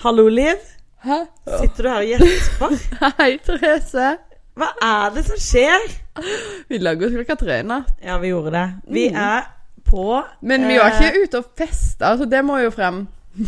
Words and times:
Hallo, 0.00 0.28
Liv. 0.28 0.56
Hæ? 1.04 1.16
Sitter 1.60 1.82
du 1.82 1.88
her 1.88 1.96
og 1.96 2.08
gjesper? 2.08 2.74
Hei, 3.20 3.36
Therese. 3.44 4.06
Hva 4.60 4.68
er 4.84 5.12
det 5.14 5.24
som 5.28 5.40
skjer? 5.40 5.86
Vi 6.68 6.78
lager 6.80 7.08
oss 7.08 7.14
klokka 7.16 7.36
tre 7.40 7.58
i 7.62 7.66
natt. 7.68 7.92
Ja, 8.04 8.18
vi 8.20 8.30
gjorde 8.32 8.52
det. 8.54 8.64
Vi 8.92 9.06
Mm. 9.10 9.16
er 9.16 9.46
på 9.90 10.22
Men 10.42 10.66
vi 10.68 10.76
var 10.78 10.90
eh, 10.92 11.00
ikke 11.08 11.22
ute 11.24 11.38
og 11.38 11.50
festa, 11.58 12.14
så 12.20 12.24
det 12.28 12.42
må 12.44 12.58
jo 12.62 12.70
frem. 12.70 13.06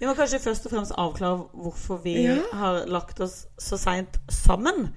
Vi 0.00 0.06
må 0.08 0.12
kanskje 0.18 0.38
først 0.42 0.66
og 0.66 0.72
fremst 0.74 0.92
avklare 0.98 1.44
hvorfor 1.54 1.96
vi 2.02 2.12
Ja. 2.26 2.34
har 2.52 2.82
lagt 2.86 3.20
oss 3.20 3.46
så 3.58 3.76
seint 3.78 4.18
sammen. 4.28 4.88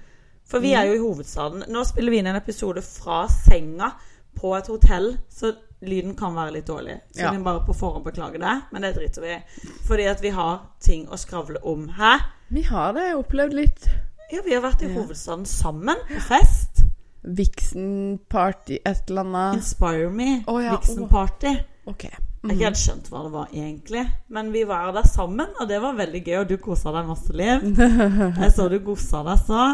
For 0.50 0.58
vi 0.60 0.72
er 0.76 0.84
jo 0.88 0.92
i 0.92 0.98
hovedstaden. 0.98 1.62
Nå 1.68 1.84
spiller 1.84 2.10
vi 2.12 2.18
inn 2.18 2.26
en 2.26 2.36
episode 2.36 2.82
fra 2.82 3.22
senga 3.28 3.88
på 4.36 4.52
et 4.58 4.66
hotell, 4.68 5.16
så 5.30 5.54
lyden 5.82 6.14
kan 6.18 6.34
være 6.34 6.52
litt 6.58 6.66
dårlig. 6.66 7.00
Så 7.14 7.20
Ja. 7.22 7.30
vi 7.32 7.38
bare 7.44 7.60
på 7.66 7.74
forhånd 7.76 8.04
beklage 8.04 8.38
det, 8.42 8.54
men 8.72 8.82
det 8.82 8.94
driter 8.96 9.22
vi 9.22 9.28
i. 9.36 9.42
Fordi 9.86 10.06
at 10.10 10.20
vi 10.22 10.30
har 10.30 10.60
ting 10.80 11.06
å 11.08 11.16
skravle 11.18 11.58
om. 11.62 11.88
Hæ? 11.88 12.18
Vi 12.50 12.62
har 12.62 12.92
det 12.92 13.14
opplevd 13.14 13.52
litt 13.54 13.88
Ja, 14.32 14.40
vi 14.44 14.54
har 14.54 14.60
vært 14.62 14.82
i 14.82 14.88
hovedstaden 14.92 15.46
sammen 15.46 15.96
på 16.08 16.20
fest. 16.20 16.82
Vixen-party, 17.24 18.78
et 18.84 19.10
eller 19.10 19.20
annet. 19.24 19.54
Inspire 19.56 20.10
Me. 20.10 20.42
Oh, 20.46 20.58
ja. 20.64 20.76
Vixen 20.76 21.08
Party. 21.08 21.54
OK. 21.86 22.04
Jeg 22.04 22.12
har 22.44 22.54
ikke 22.54 22.64
helt 22.68 22.76
skjønt 22.80 23.08
hva 23.10 23.22
det 23.24 23.32
var 23.32 23.48
egentlig, 23.52 24.02
men 24.30 24.52
vi 24.54 24.62
var 24.68 24.92
der 24.94 25.02
sammen, 25.10 25.48
og 25.60 25.68
det 25.68 25.80
var 25.82 25.96
veldig 25.98 26.20
gøy. 26.24 26.36
Og 26.42 26.48
du 26.48 26.56
kosa 26.62 26.92
deg 26.94 27.08
masse, 27.08 27.32
Liv. 27.34 27.64
Jeg 28.42 28.52
så 28.54 28.68
du 28.70 28.78
kosa 28.86 29.24
deg 29.26 29.40
så. 29.48 29.64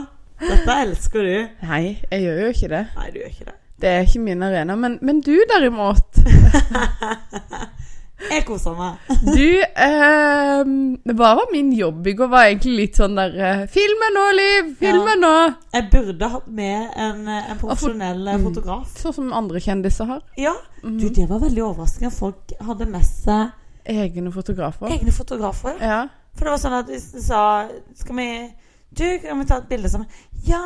Dette 0.40 0.78
elsker 0.82 1.22
du. 1.28 1.66
Nei, 1.68 1.82
jeg 2.10 2.24
gjør 2.24 2.40
jo 2.42 2.46
ikke 2.54 2.68
det. 2.72 2.80
Nei, 2.96 3.10
du 3.14 3.18
gjør 3.20 3.28
ikke 3.30 3.44
det. 3.50 3.54
Det 3.84 3.90
er 3.92 4.06
ikke 4.06 4.20
min 4.24 4.40
arena. 4.46 4.74
Men, 4.80 4.94
men 5.04 5.18
du, 5.20 5.34
derimot. 5.50 6.16
Jeg 8.24 8.44
koser 8.48 8.72
meg. 8.78 9.00
Du, 9.36 9.48
eh, 9.60 10.60
hva 11.18 11.30
var 11.36 11.50
min 11.52 11.72
jobb 11.76 12.06
i 12.08 12.14
går? 12.16 12.30
Var 12.32 12.46
egentlig 12.48 12.74
litt 12.78 12.96
sånn 13.00 13.18
der 13.18 13.34
eh, 13.36 13.64
Filme 13.68 14.08
nå, 14.14 14.22
Liv! 14.38 14.70
Filme 14.80 15.16
nå! 15.20 15.32
Jeg 15.74 15.88
burde 15.92 16.30
hatt 16.32 16.46
med 16.48 16.94
en, 17.04 17.20
eh, 17.28 17.50
en 17.52 17.60
profesjonell 17.60 18.22
eh, 18.30 18.38
Mm. 18.38 18.46
fotograf. 18.48 18.94
Sånn 19.02 19.16
som 19.18 19.28
andre 19.36 19.60
kjendiser 19.60 20.08
har. 20.08 20.22
Ja, 20.40 20.54
du, 20.82 21.04
det 21.12 21.26
var 21.30 21.42
veldig 21.44 21.66
overraskende. 21.66 22.12
Folk 22.14 22.54
hadde 22.64 22.88
med 22.90 23.04
seg 23.04 23.52
Egne 23.92 24.32
fotografer. 24.32 24.88
egne 24.94 25.12
fotografer. 25.12 25.76
Ja. 25.84 26.00
For 26.38 26.46
det 26.48 26.54
var 26.54 26.62
sånn 26.64 26.78
at 26.80 26.88
hvis 26.90 27.10
du 27.12 27.20
sa 27.22 27.42
Skal 28.00 28.16
vi 28.16 28.28
Du, 28.98 29.18
kan 29.22 29.38
vi 29.38 29.44
ta 29.48 29.56
et 29.58 29.68
bilde 29.68 29.88
sammen? 29.90 30.08
Ja, 30.46 30.60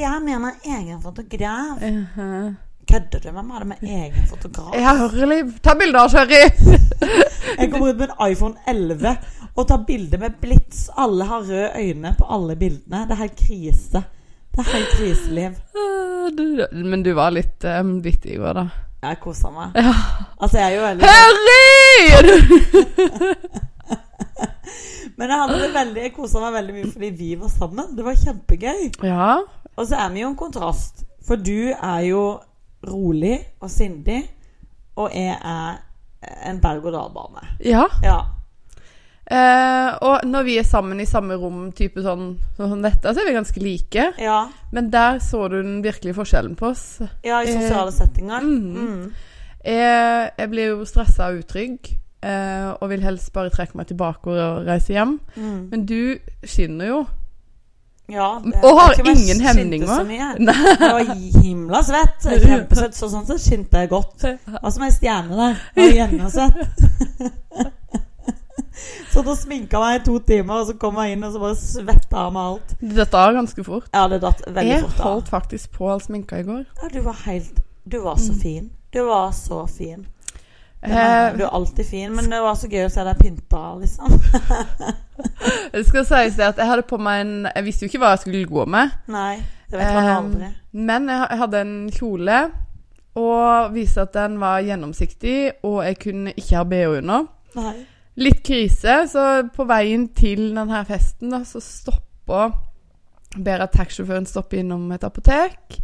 jeg 0.00 0.22
mener 0.24 0.50
egen 0.66 1.02
fotograf. 1.02 1.78
Mhm. 1.80 2.56
Kødder 2.90 3.20
du 3.22 3.28
med 3.32 3.42
meg? 3.46 3.58
Det 3.60 3.66
med 3.68 3.78
egen 4.02 4.26
fotograf? 4.28 4.74
Jeg 4.74 4.96
hører, 4.98 5.26
Liv. 5.30 5.52
Ta 5.62 5.74
bilder, 5.78 6.08
Sherry! 6.08 6.40
Jeg 7.58 7.70
kommer 7.70 7.88
ut 7.92 7.96
med 7.98 8.08
en 8.08 8.32
iPhone 8.32 8.54
11 8.68 9.16
og 9.56 9.66
tar 9.68 9.76
bilde 9.86 10.18
med 10.18 10.30
blits. 10.40 10.88
Alle 10.98 11.24
har 11.28 11.40
røde 11.46 11.70
øyne 11.78 12.14
på 12.18 12.24
alle 12.34 12.56
bildene. 12.56 13.04
Det 13.06 13.10
er 13.14 13.20
helt 13.22 13.36
krise. 13.38 14.02
Det 14.52 14.58
er 14.64 14.70
helt 14.72 14.88
kriseliv. 14.98 15.52
Ah, 15.76 16.26
du- 16.38 16.66
Men 16.90 17.02
du 17.02 17.12
var 17.14 17.30
litt 17.30 17.64
um, 17.64 18.00
bitt 18.02 18.24
i 18.26 18.36
går, 18.36 18.52
da. 18.58 18.66
Jeg 19.02 19.20
koser 19.20 19.50
meg. 19.54 19.70
Ja. 19.76 19.94
Altså, 20.40 20.58
jeg 20.58 20.72
er 20.72 20.76
jo 20.76 20.82
veldig 20.86 21.04
Harry! 21.08 22.10
Men 25.18 25.30
jeg 25.32 25.38
hadde 25.40 25.68
veldig 25.74 26.02
Jeg 26.02 26.12
kosa 26.14 26.40
meg 26.40 26.52
veldig 26.56 26.74
mye 26.76 26.90
fordi 26.92 27.10
vi 27.18 27.30
var 27.40 27.48
sammen. 27.52 27.96
Det 27.96 28.04
var 28.06 28.14
kjempegøy. 28.20 28.84
ja. 29.08 29.30
Og 29.76 29.86
så 29.88 29.96
er 29.96 30.10
vi 30.12 30.20
jo 30.20 30.28
en 30.28 30.36
kontrast. 30.36 31.04
For 31.24 31.36
du 31.40 31.72
er 31.72 32.00
jo 32.04 32.22
rolig 32.84 33.38
og 33.62 33.70
sindig, 33.72 34.18
og 35.00 35.10
jeg 35.16 35.32
er 35.38 35.78
en 36.50 36.58
berg-og-dal-bane. 36.60 37.46
Ja. 37.64 37.86
Ja. 38.04 38.18
Eh, 39.32 39.90
og 40.02 40.26
når 40.28 40.42
vi 40.44 40.56
er 40.60 40.66
sammen 40.66 41.00
i 41.00 41.06
samme 41.08 41.36
rom, 41.40 41.70
type 41.72 42.02
sånn, 42.04 42.34
sånn 42.58 42.72
som 42.74 42.82
dette, 42.84 43.14
så 43.14 43.22
er 43.22 43.28
vi 43.30 43.36
ganske 43.38 43.62
like. 43.62 44.06
Ja, 44.20 44.40
Men 44.74 44.90
der 44.92 45.20
så 45.24 45.46
du 45.48 45.60
den 45.62 45.80
virkelige 45.84 46.18
forskjellen 46.18 46.56
på 46.58 46.72
oss. 46.74 47.00
ja 47.24 47.40
i 47.42 47.52
sosiale 47.52 47.92
settinger. 47.92 48.42
mm. 48.42 48.76
Mm. 48.76 49.12
Jeg, 49.64 50.30
jeg 50.38 50.50
blir 50.50 50.72
jo 50.72 50.84
stressa 50.84 51.28
og 51.30 51.44
utrygg, 51.44 51.92
eh, 52.22 52.68
og 52.78 52.88
vil 52.92 53.02
helst 53.04 53.32
bare 53.34 53.50
trekke 53.54 53.76
meg 53.78 53.90
tilbake 53.90 54.30
og 54.32 54.66
reise 54.68 54.94
hjem. 54.94 55.18
Mm. 55.36 55.58
Men 55.72 55.84
du 55.86 55.98
skinner 56.44 56.88
jo. 56.92 57.02
Ja, 58.12 58.40
det, 58.44 58.58
Og 58.66 58.76
har 58.80 58.98
ingen 59.08 59.40
hemninger. 59.40 59.86
Jeg 60.10 60.94
var 60.98 61.12
himla 61.42 61.82
svett. 61.86 62.26
Kjempesvett. 62.26 62.96
Så 62.98 63.08
sånn 63.12 63.24
sett 63.28 63.40
skinte 63.40 63.84
jeg 63.84 63.92
godt. 63.92 64.26
Hva 64.58 64.72
som 64.74 64.84
ei 64.84 64.90
stjerne 64.92 65.38
der. 65.38 65.62
Og 65.78 65.94
gjennomsvett. 65.96 67.70
Så 69.12 69.20
da 69.22 69.34
sminka 69.36 69.76
jeg 69.76 69.84
meg 69.84 69.98
i 70.00 70.04
to 70.06 70.14
timer, 70.24 70.62
og 70.62 70.70
så 70.70 70.74
kom 70.80 70.96
jeg 71.02 71.14
inn 71.14 71.24
og 71.26 71.34
så 71.34 71.40
bare 71.42 71.56
svetta 71.60 72.22
av 72.24 72.32
meg 72.34 72.46
alt. 72.54 72.70
Du 72.80 72.94
datt 72.96 73.14
av 73.20 73.34
ganske 73.36 73.64
fort. 73.66 73.88
Ja, 73.92 74.06
det 74.08 74.22
datt 74.24 74.40
veldig 74.46 74.70
Jeg 74.72 74.84
fort 74.86 75.00
av. 75.02 75.04
holdt 75.10 75.28
faktisk 75.32 75.74
på 75.76 75.90
all 75.92 76.00
sminka 76.02 76.40
i 76.40 76.46
går. 76.48 76.62
Ja, 76.80 76.88
du 76.94 77.00
var 77.04 77.18
helt 77.26 77.60
Du 77.84 77.98
var 78.00 78.16
så 78.16 78.32
fin. 78.40 78.70
Du 78.94 79.02
var 79.06 79.30
så 79.36 79.66
fin. 79.68 80.06
Ja, 80.82 81.28
Eh, 81.28 81.36
du 81.38 81.44
er 81.44 81.54
alltid 81.54 81.86
fin, 81.86 82.10
men 82.14 82.26
det 82.30 82.40
var 82.42 82.56
så 82.58 82.66
gøy 82.66 82.86
å 82.88 82.90
se 82.90 83.04
deg 83.06 83.18
pynta, 83.20 83.60
liksom. 83.78 84.16
det 85.72 85.84
skal 85.86 86.04
sies 86.08 86.34
det 86.38 86.48
at 86.48 86.58
jeg 86.58 86.66
hadde 86.66 86.82
på 86.88 86.98
meg 86.98 87.20
en 87.22 87.34
Jeg 87.54 87.64
visste 87.68 87.84
jo 87.84 87.90
ikke 87.92 88.00
hva 88.02 88.10
jeg 88.16 88.24
skulle 88.24 88.48
gå 88.50 88.64
med. 88.66 88.96
Nei, 89.12 89.36
det 89.70 89.78
vet 89.78 89.94
man 89.94 90.08
Eh, 90.08 90.16
aldri. 90.16 90.50
Men 90.72 91.08
jeg 91.12 91.28
jeg 91.30 91.38
hadde 91.44 91.60
en 91.60 91.76
kjole 91.94 92.40
og 93.14 93.74
viste 93.74 94.00
at 94.06 94.14
den 94.16 94.38
var 94.40 94.62
gjennomsiktig, 94.64 95.36
og 95.68 95.82
jeg 95.84 95.98
kunne 96.00 96.32
ikke 96.32 96.56
ha 96.56 96.64
bh 96.64 96.98
under. 96.98 97.26
Nei. 97.54 97.74
Litt 98.16 98.42
krise, 98.44 99.02
så 99.08 99.26
på 99.54 99.66
veien 99.68 100.08
til 100.16 100.54
denne 100.56 100.82
festen 100.88 101.30
da, 101.32 101.44
så 101.44 101.60
stopper 101.60 102.52
Ber 103.32 103.62
at 103.64 103.72
taxisjåføren 103.72 104.26
stopper 104.28 104.58
innom 104.60 104.90
et 104.92 105.04
apotek. 105.08 105.78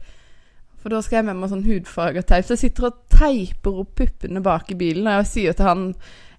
For 0.89 0.97
da 0.97 1.03
skal 1.05 1.19
jeg 1.19 1.25
med 1.27 1.37
meg 1.37 1.51
sånn 1.53 1.67
hudfargeteip. 1.67 2.47
Så 2.49 2.55
jeg 2.55 2.61
sitter 2.63 2.87
og 2.89 3.01
teiper 3.13 3.83
opp 3.83 3.91
puppene 3.99 4.41
bak 4.41 4.71
i 4.73 4.77
bilen, 4.81 5.05
og 5.05 5.19
jeg 5.19 5.29
sier 5.35 5.59
til 5.59 5.69
han 5.69 5.85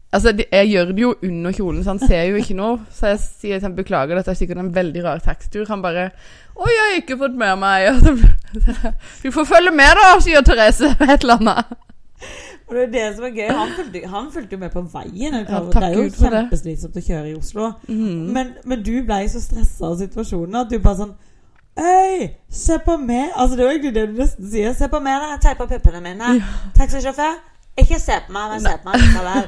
Altså, 0.10 0.32
jeg 0.42 0.66
gjør 0.72 0.88
det 0.90 1.04
jo 1.04 1.10
under 1.22 1.54
kjolen, 1.54 1.84
så 1.86 1.94
han 1.94 2.00
ser 2.02 2.24
jo 2.32 2.40
ikke 2.40 2.56
noe. 2.58 2.80
Så 2.90 3.12
jeg 3.12 3.20
sier 3.22 3.60
til 3.60 3.68
han 3.68 3.76
beklager, 3.78 4.18
dette 4.18 4.34
er 4.34 4.40
sikkert 4.40 4.58
en 4.64 4.72
veldig 4.74 5.04
rar 5.06 5.22
tekstur. 5.22 5.68
Han 5.70 5.84
bare 5.84 6.08
'Å, 6.10 6.66
jeg 6.66 6.80
har 6.82 6.98
ikke 6.98 7.18
fått 7.20 7.38
med 7.38 7.60
meg' 7.62 8.02
Du 9.24 9.30
får 9.30 9.46
følge 9.52 9.76
med, 9.76 10.02
da, 10.02 10.08
sier 10.18 10.42
Therese. 10.42 10.90
Et 11.14 11.22
eller 11.22 11.38
annet. 11.38 11.78
Og 12.66 12.74
det 12.74 12.82
er 12.88 12.92
det 12.96 13.06
som 13.20 13.30
er 13.30 13.38
gøy. 13.38 13.54
Han 13.54 13.78
fulgte, 13.78 14.08
han 14.08 14.32
fulgte 14.34 14.58
jo 14.58 14.64
med 14.66 14.74
på 14.74 14.82
veien. 14.98 15.38
Ja, 15.46 15.62
det 15.62 15.84
er 15.84 15.94
jo 15.94 16.10
kjempeslitsomt 16.10 16.98
å 16.98 17.06
kjøre 17.06 17.30
i 17.30 17.38
Oslo. 17.38 17.72
Mm. 17.86 18.34
Men, 18.34 18.56
men 18.66 18.82
du 18.82 18.96
ble 19.06 19.22
så 19.30 19.46
stressa 19.46 19.94
av 19.94 20.02
situasjonen 20.02 20.64
at 20.64 20.74
du 20.74 20.80
bare 20.82 21.04
sånn 21.06 21.18
Øy, 21.80 22.28
se 22.52 22.80
på 22.86 22.98
meg! 22.98 23.30
Altså 23.36 23.58
Det 23.58 23.66
var 23.66 23.72
egentlig 23.72 23.96
det 23.96 24.08
du 24.10 24.18
nesten 24.20 24.52
sier. 24.52 24.74
Se 24.76 24.88
på 24.92 25.00
meg, 25.00 25.22
da. 25.22 25.30
Jeg 25.36 25.42
teiper 25.46 25.70
puppene 25.70 26.02
mine. 26.04 26.34
Taxisjåfør, 26.78 27.38
ikke 27.80 28.00
se 28.00 28.16
på 28.26 28.34
meg, 28.36 28.50
men 28.52 28.64
se 28.66 28.74
på 28.82 28.90
meg 28.90 29.04
likevel. 29.04 29.46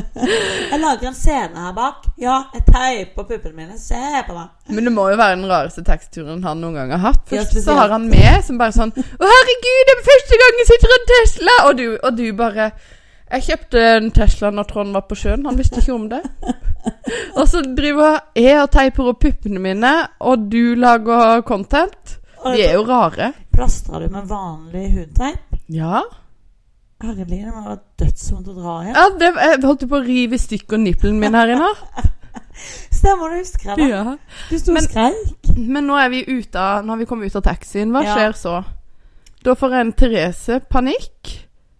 jeg 0.72 0.80
lager 0.82 1.08
en 1.08 1.16
scene 1.16 1.62
her 1.66 1.76
bak. 1.76 2.08
Ja, 2.20 2.36
jeg 2.54 2.66
teiper 2.68 3.28
puppene 3.30 3.56
mine. 3.56 3.78
Se 3.80 4.00
på 4.26 4.36
meg. 4.36 4.50
Men 4.68 4.90
det 4.90 4.92
må 4.92 5.06
jo 5.12 5.16
være 5.20 5.38
den 5.38 5.48
rareste 5.50 5.84
taxituren 5.86 6.44
han 6.44 6.60
noen 6.60 6.76
gang 6.80 6.92
har 6.96 7.02
hatt. 7.06 7.24
Først 7.30 7.56
så 7.64 7.78
har 7.78 7.94
han 7.96 8.10
med 8.10 8.44
som 8.44 8.60
bare 8.60 8.76
sånn 8.76 8.92
'Å, 8.92 9.30
herregud, 9.32 9.80
det 9.88 9.96
er 9.96 10.04
første 10.10 10.42
gang 10.42 10.60
jeg 10.60 10.68
sitter 10.72 10.92
i 10.92 10.98
en 10.98 11.08
Tesla!' 11.14 11.58
Og 11.68 11.78
du, 11.80 11.86
og 12.02 12.18
du 12.18 12.26
bare 12.36 12.70
'Jeg 13.34 13.42
kjøpte 13.48 13.80
en 13.96 14.10
Tesla 14.14 14.50
når 14.54 14.66
Trond 14.70 14.92
var 14.94 15.06
på 15.10 15.16
sjøen.' 15.18 15.46
Han 15.46 15.58
visste 15.58 15.80
ikke 15.82 15.94
om 15.94 16.08
det. 16.08 16.20
og 17.38 17.48
så 17.50 17.62
driver 17.76 18.20
jeg 18.38 18.60
og 18.62 18.70
teiper 18.70 19.08
opp 19.10 19.20
puppene 19.24 19.58
mine, 19.62 19.92
og 20.20 20.44
du 20.52 20.74
lager 20.78 21.40
content. 21.42 22.18
De 22.44 22.60
er 22.62 22.76
jo 22.76 22.84
rare. 22.86 23.32
Plastra 23.54 23.98
du 23.98 24.08
med 24.12 24.28
vanlig 24.28 24.84
hudteip? 24.92 25.58
Ja. 25.72 26.02
Herlig, 27.02 27.26
det 27.26 27.52
må 27.52 27.62
være 27.66 27.78
dødsvondt 28.00 28.48
å 28.48 28.54
dra 28.56 28.74
i. 28.84 28.92
ja 28.94 29.04
det, 29.18 29.30
jeg 29.34 29.62
holdt 29.64 29.88
på 29.90 29.98
å 29.98 30.04
rive 30.04 30.36
i 30.38 30.42
stykker 30.42 30.78
nippelen 30.80 31.18
min 31.20 31.34
her 31.34 31.54
inne. 31.56 31.70
Stemmer 33.00 33.32
det, 33.34 33.40
husker 33.42 33.74
det. 33.76 33.88
Ja. 33.90 34.16
Du 34.50 34.58
sto 34.60 34.72
og 34.72 34.86
skreik. 34.86 35.50
Men 35.58 35.88
nå 35.88 35.96
er 36.00 36.12
vi 36.12 36.22
ute 36.28 36.60
av, 36.60 36.84
Nå 36.84 36.94
har 36.94 37.00
vi 37.02 37.08
kommet 37.10 37.32
ut 37.32 37.40
av 37.40 37.48
taxien. 37.50 37.90
Hva 37.92 38.04
Ja. 38.04 38.14
skjer 38.14 38.36
så? 38.38 38.54
Da 39.44 39.54
får 39.58 39.74
en 39.80 39.92
Therese 39.92 40.60
panikk. 40.70 41.32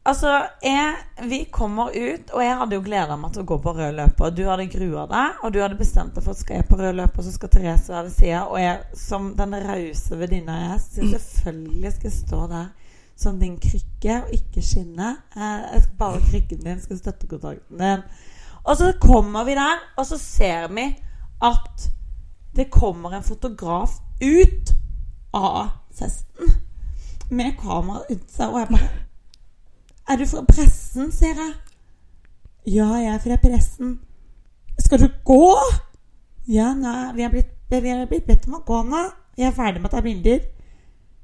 Altså, 0.05 0.31
jeg, 0.61 0.97
vi 1.31 1.39
kommer 1.53 1.89
ut, 1.89 2.31
og 2.37 2.43
jeg 2.45 2.57
hadde 2.61 2.77
jo 2.77 2.83
gleda 2.85 3.15
meg 3.17 3.33
til 3.33 3.41
å 3.41 3.49
gå 3.49 3.57
på 3.65 3.73
rød 3.73 3.95
løper. 3.97 4.35
Du 4.37 4.43
hadde 4.45 4.67
grua 4.69 5.07
deg, 5.09 5.39
og 5.41 5.55
du 5.55 5.63
hadde 5.63 5.79
bestemt 5.79 6.13
deg 6.13 6.27
for 6.27 6.35
at 6.37 6.43
skal 6.43 6.59
jeg 6.59 6.67
på 6.69 6.77
rød 6.77 6.99
løper, 6.99 7.25
så 7.25 7.33
skal 7.33 7.53
Therese 7.55 7.89
være 7.95 8.11
ved 8.11 8.17
sida. 8.19 8.43
Og 8.51 8.59
jeg, 8.61 8.83
som 9.01 9.31
den 9.39 9.57
rause 9.65 10.19
venninna 10.21 10.59
jeg 10.61 10.75
er, 10.75 10.83
så 10.85 11.07
selvfølgelig 11.15 11.93
skal 11.95 12.11
jeg 12.11 12.19
stå 12.19 12.41
der 12.53 12.67
som 13.25 13.39
din 13.41 13.57
krykke 13.63 14.19
og 14.27 14.35
ikke 14.37 14.63
skinne. 14.67 15.09
Eh, 15.37 15.65
Jeg 15.73 15.83
skal 15.87 15.97
bare 15.99 16.21
krykken 16.29 16.65
din 16.67 16.81
skal 16.83 16.99
støtte 16.99 17.31
kontakten 17.31 17.81
din. 17.81 18.05
Og 18.65 18.77
så 18.77 18.93
kommer 19.01 19.45
vi 19.49 19.55
der, 19.57 19.81
og 19.97 20.07
så 20.07 20.19
ser 20.19 20.69
vi 20.75 20.85
at 21.45 21.89
det 22.57 22.69
kommer 22.71 23.17
en 23.17 23.25
fotograf 23.27 23.97
ut 24.23 24.75
av 25.35 25.73
festen 25.95 26.53
med 27.31 27.57
kamera 27.63 28.05
rundt 28.11 28.31
seg, 28.31 28.53
og 28.53 28.61
jeg 28.61 28.69
bare 28.75 28.89
Er 30.09 30.17
du 30.21 30.27
fra 30.29 30.43
pressen, 30.45 31.13
sier 31.13 31.39
jeg. 31.39 31.53
Ja, 32.75 32.91
jeg 33.01 33.15
er 33.15 33.21
fra 33.23 33.39
pressen. 33.41 33.99
Skal 34.79 35.01
du 35.01 35.09
gå? 35.25 35.55
Ja, 36.49 36.75
nei, 36.77 37.13
vi 37.17 37.25
har 37.25 37.33
blitt, 37.33 37.55
blitt 37.71 38.27
bedt 38.27 38.49
om 38.49 38.59
å 38.59 38.65
gå 38.67 38.83
nå. 38.89 39.05
Vi 39.37 39.47
er 39.47 39.55
ferdig 39.57 39.81
med 39.81 39.89
å 39.89 39.95
ta 39.97 40.03
bilder. 40.05 40.43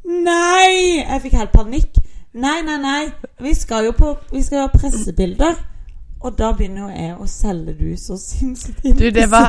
Nei! 0.08 1.02
Jeg 1.02 1.22
fikk 1.26 1.36
helt 1.36 1.52
panikk. 1.52 2.00
Nei, 2.32 2.60
nei, 2.64 2.78
nei. 2.80 3.02
Vi 3.42 3.52
skal 3.58 3.90
jo 3.90 3.92
på 3.96 4.14
Vi 4.30 4.42
skal 4.46 4.62
jo 4.62 4.66
ha 4.68 4.72
pressebilder. 4.72 5.58
Og 6.20 6.34
da 6.36 6.50
begynner 6.52 6.82
jo 6.82 6.88
jeg 6.92 7.12
å 7.16 7.26
selge 7.32 7.72
du 7.78 7.96
så 7.96 8.18
sinnssykt 8.20 8.84
inn. 8.84 8.96
Du, 8.98 9.06
det 9.14 9.24
var 9.32 9.48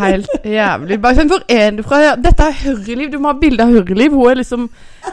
helt 0.00 0.32
jævlig. 0.42 0.98
Bare 1.04 1.14
sånn, 1.14 1.30
Hvor 1.30 1.44
er 1.46 1.76
du 1.76 1.84
fra? 1.86 2.00
Dette 2.18 2.48
er 2.50 2.56
Hørreliv. 2.64 3.12
Du 3.12 3.20
må 3.22 3.30
ha 3.30 3.38
bilde 3.38 3.62
av 3.62 3.70
Hørreliv. 3.70 4.16
Hun 4.18 4.32
er 4.32 4.40
liksom 4.40 4.64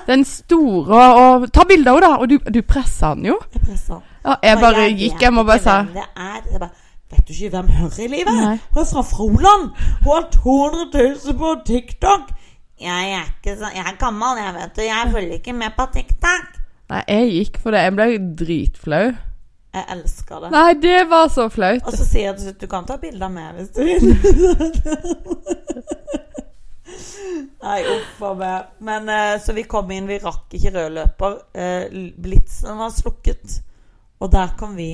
den 0.07 0.25
store 0.25 1.03
og 1.19 1.45
Ta 1.53 1.68
bilde 1.69 1.94
av 1.94 2.00
henne, 2.00 2.09
da! 2.09 2.18
Og 2.18 2.31
du, 2.31 2.39
du 2.41 2.62
pressa 2.65 3.13
den 3.13 3.30
jo. 3.30 3.38
Jeg 3.53 3.63
presser. 3.68 4.01
Ja, 4.25 4.39
jeg 4.50 4.62
bare 4.65 4.88
jeg 4.88 4.97
gikk 5.03 5.21
hjem 5.27 5.44
og 5.44 5.47
bare 5.51 5.63
sa 5.68 5.77
det 5.94 6.07
er. 6.09 6.41
Jeg 6.50 6.63
bare, 6.65 6.74
Vet 7.09 7.25
du 7.25 7.33
ikke 7.33 7.53
hvem 7.53 7.71
Hurreliv 7.77 8.27
er? 8.33 8.59
Hun 8.74 8.81
er 8.81 8.89
fra 8.95 9.06
Froland. 9.13 9.69
Hun 10.03 10.12
har 10.13 10.27
200 10.33 11.07
000 11.25 11.39
på 11.39 11.56
TikTok. 11.69 12.33
Jeg 12.81 13.13
er 13.13 13.30
ikke 13.30 13.56
så 13.59 13.69
Jeg 13.75 13.86
er 13.86 13.95
gammel, 14.01 14.38
jeg, 14.41 14.57
vet 14.57 14.75
du. 14.77 14.86
Jeg 14.89 15.13
følger 15.13 15.39
ikke 15.39 15.53
med 15.53 15.77
på 15.77 15.89
TikTok. 15.94 16.53
Nei, 16.89 17.01
jeg 17.06 17.33
gikk 17.38 17.57
for 17.62 17.77
det. 17.77 17.86
Jeg 17.86 17.97
ble 17.97 18.13
dritflau. 18.41 19.09
Jeg 19.79 19.87
elsker 19.95 20.43
det. 20.43 20.49
Nei, 20.53 20.73
det 20.83 20.99
var 21.09 21.27
så 21.31 21.47
flaut. 21.51 21.85
Og 21.87 21.95
så 21.95 22.05
sier 22.05 22.29
jeg 22.29 22.35
til 22.37 22.49
slutt 22.49 22.63
du 22.63 22.67
kan 22.71 22.87
ta 22.89 22.97
bilder 22.99 23.31
med 23.31 23.59
hvis 23.59 23.69
du 23.75 23.79
vil. 23.87 24.03
Nei, 27.59 27.79
uff 27.91 28.21
a 28.23 28.33
meg. 28.39 28.67
Men 28.83 29.09
eh, 29.13 29.35
så 29.43 29.53
vi 29.55 29.63
kom 29.69 29.91
inn, 29.91 30.07
vi 30.09 30.19
rakk 30.23 30.53
ikke 30.57 30.73
rød 30.75 30.95
løper. 30.95 31.37
Eh, 31.53 31.85
blitsen 32.17 32.79
var 32.79 32.91
slukket. 32.95 33.59
Og 34.19 34.31
der 34.31 34.55
kom 34.59 34.75
vi, 34.79 34.91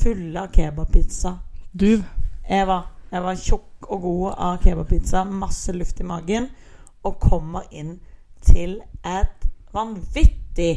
fulle 0.00 0.40
av 0.44 0.52
kebabpizza. 0.54 1.36
Du 1.72 2.02
Jeg 2.50 2.66
var, 2.66 2.86
jeg 3.12 3.22
var 3.22 3.36
tjukk 3.38 3.86
og 3.94 4.00
god 4.02 4.32
av 4.34 4.56
kebabpizza, 4.64 5.24
masse 5.24 5.72
luft 5.72 6.00
i 6.00 6.06
magen, 6.08 6.48
og 7.06 7.20
kommer 7.22 7.68
inn 7.70 8.00
til 8.42 8.80
et 9.06 9.46
vanvittig 9.72 10.72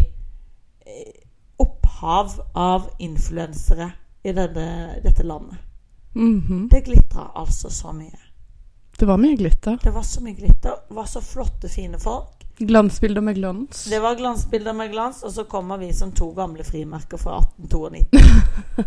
opphav 1.94 2.42
av 2.54 2.90
influensere 2.98 3.92
i 4.24 4.32
denne, 4.32 5.00
dette 5.04 5.24
landet. 5.24 5.58
mhm. 6.14 6.70
Det 6.70 6.82
glitra 6.82 7.32
altså 7.36 7.70
så 7.70 7.94
mye. 7.94 8.20
Det 9.00 9.06
var 9.06 9.18
mye 9.18 9.36
glitter. 9.36 9.78
Det 9.84 9.92
var 9.92 10.04
så 10.04 10.22
mye 10.22 10.34
glitter. 10.34 10.76
Det 10.88 10.96
var 10.96 11.06
så 11.06 11.22
flotte, 11.22 11.70
fine 11.70 12.00
folk. 12.00 12.46
Glansbilder 12.58 13.22
med 13.22 13.36
glans. 13.36 13.86
Det 13.90 14.00
var 14.00 14.16
glansbilder 14.16 14.74
med 14.74 14.92
glans, 14.92 15.24
og 15.24 15.32
så 15.32 15.44
kommer 15.44 15.78
vi 15.78 15.94
som 15.94 16.12
to 16.12 16.32
gamle 16.32 16.64
frimerker 16.64 17.18
fra 17.18 17.40
1892. 17.40 18.20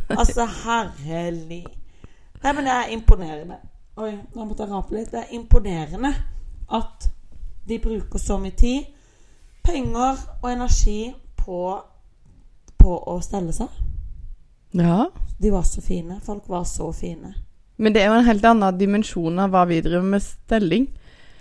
altså, 0.18 0.44
herlig. 1.04 1.66
Nei, 2.42 2.52
men 2.52 2.64
det 2.64 2.72
er 2.72 2.92
imponerende. 2.94 3.58
Oi, 3.96 4.12
nå 4.34 4.44
måtte 4.44 4.62
jeg 4.62 4.72
rape 4.72 4.94
litt. 4.94 5.10
Det 5.10 5.24
er 5.24 5.34
imponerende 5.34 6.14
at 6.70 7.10
de 7.68 7.78
bruker 7.78 8.18
så 8.18 8.38
mye 8.38 8.54
tid, 8.54 8.86
penger 9.64 10.22
og 10.42 10.52
energi 10.52 11.14
på, 11.36 11.80
på 12.86 12.94
å 13.10 13.18
stelle 13.24 13.54
seg. 13.56 13.72
Ja. 14.76 15.10
De 15.42 15.50
var 15.50 15.66
så 15.66 15.82
fine. 15.82 16.20
Folk 16.24 16.48
var 16.48 16.64
så 16.64 16.92
fine. 16.94 17.34
Men 17.76 17.92
det 17.92 18.02
er 18.02 18.10
jo 18.10 18.20
en 18.20 18.28
helt 18.28 18.46
annen 18.48 18.78
dimensjon 18.78 19.42
av 19.42 19.52
hva 19.52 19.66
vi 19.68 19.82
driver 19.84 20.06
med 20.14 20.24
stelling. 20.24 20.86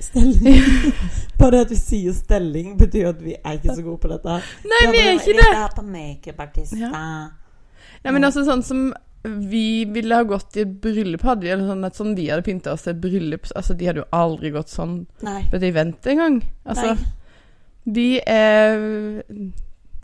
Stelling. 0.04 0.60
Bare 1.40 1.56
det 1.56 1.64
at 1.68 1.72
vi 1.72 1.80
sier 1.80 2.16
stelling, 2.16 2.76
betyr 2.80 3.12
at 3.14 3.24
vi 3.24 3.38
er 3.38 3.58
ikke 3.60 3.76
så 3.78 3.86
gode 3.86 4.02
på 4.04 4.12
dette. 4.12 4.38
Nei, 4.68 4.84
vi 4.92 5.02
er 5.04 5.16
ikke 5.16 5.36
det! 5.38 5.48
Vi 5.48 5.64
er 5.64 5.76
på 5.76 5.86
makeupartister. 5.88 6.96
Nei, 6.96 8.14
men 8.14 8.28
altså 8.28 8.44
sånn 8.48 8.64
som 8.66 8.88
vi 9.26 9.86
ville 9.90 10.16
ha 10.20 10.26
gått 10.28 10.58
i 10.60 10.66
et 10.66 10.74
bryllup, 10.82 11.24
hadde 11.26 11.48
vi, 11.48 11.52
eller 11.54 11.72
sånn 11.72 11.88
at 11.88 11.98
sånn 11.98 12.14
de 12.18 12.28
hadde 12.30 12.46
pynta 12.46 12.76
oss 12.76 12.86
et 12.92 13.00
bryllup 13.02 13.48
Altså, 13.58 13.74
de 13.74 13.88
hadde 13.90 14.04
jo 14.04 14.10
aldri 14.14 14.52
gått 14.54 14.70
sånn 14.70 15.00
Nei. 15.26 15.40
på 15.50 15.58
et 15.58 15.66
event 15.72 16.10
engang. 16.12 16.42
Altså, 16.68 16.94
Nei. 16.94 17.94
de 17.96 18.10
er 18.22 18.86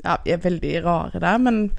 Ja, 0.03 0.17
vi 0.25 0.33
er 0.33 0.41
veldig 0.41 0.75
rare 0.85 1.19
der, 1.21 1.37
men 1.37 1.71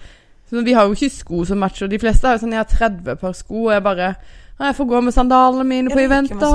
vi 0.52 0.72
har 0.76 0.84
jo 0.84 0.92
ikke 0.92 1.10
sko 1.10 1.44
som 1.48 1.62
matcher. 1.64 1.88
De 1.88 1.98
fleste 1.98 2.28
har 2.28 2.36
jo 2.36 2.42
sånn 2.44 2.52
Jeg 2.52 2.60
har 2.60 2.68
30 2.68 3.16
par 3.20 3.32
sko, 3.36 3.66
og 3.66 3.72
jeg 3.72 3.82
bare 3.82 4.14
«Ja, 4.58 4.66
Jeg 4.68 4.76
får 4.76 4.88
gå 4.90 5.00
med 5.00 5.14
sandalene 5.14 5.64
mine 5.64 5.90
på 5.90 5.98
Jeg 5.98 6.08
på 6.08 6.14
event, 6.14 6.30
da. 6.40 6.50